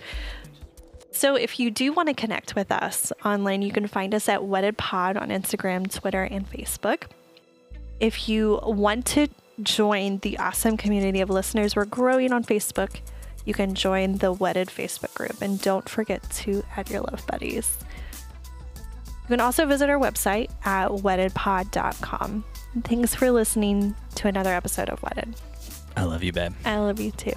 So, 1.12 1.36
if 1.38 1.58
you 1.58 1.72
do 1.72 1.94
want 1.94 2.10
to 2.10 2.14
connect 2.14 2.54
with 2.54 2.70
us 2.70 3.14
online, 3.24 3.62
you 3.62 3.72
can 3.72 3.88
find 3.88 4.14
us 4.14 4.28
at 4.28 4.44
Wedded 4.44 4.78
Pod 4.78 5.16
on 5.16 5.30
Instagram, 5.30 5.90
Twitter, 5.90 6.24
and 6.24 6.52
Facebook. 6.52 7.04
If 8.02 8.28
you 8.28 8.60
want 8.62 9.06
to 9.06 9.30
join 9.64 10.18
the 10.18 10.38
awesome 10.38 10.76
community 10.76 11.22
of 11.22 11.30
listeners 11.30 11.78
we're 11.78 11.86
growing 11.86 12.34
on 12.34 12.44
Facebook, 12.44 13.00
you 13.46 13.54
can 13.54 13.76
join 13.76 14.18
the 14.18 14.32
Wedded 14.32 14.68
Facebook 14.68 15.14
group. 15.14 15.42
And 15.42 15.62
don't 15.62 15.88
forget 15.88 16.28
to 16.30 16.64
add 16.76 16.90
your 16.90 17.02
love 17.02 17.26
buddies. 17.28 17.78
You 18.76 19.30
can 19.30 19.40
also 19.40 19.66
visit 19.66 19.90
our 19.90 20.00
website 20.00 20.52
at 20.66 20.90
weddedpod.com. 20.90 22.44
Thanks 22.84 23.16
for 23.16 23.32
listening 23.32 23.96
to 24.16 24.28
another 24.28 24.54
episode 24.54 24.90
of 24.90 25.02
Wedded. 25.02 25.36
I 25.98 26.04
love 26.04 26.24
you, 26.24 26.34
babe. 26.34 26.54
I 26.66 26.78
love 26.78 27.00
you 27.00 27.12
too. 27.12 27.34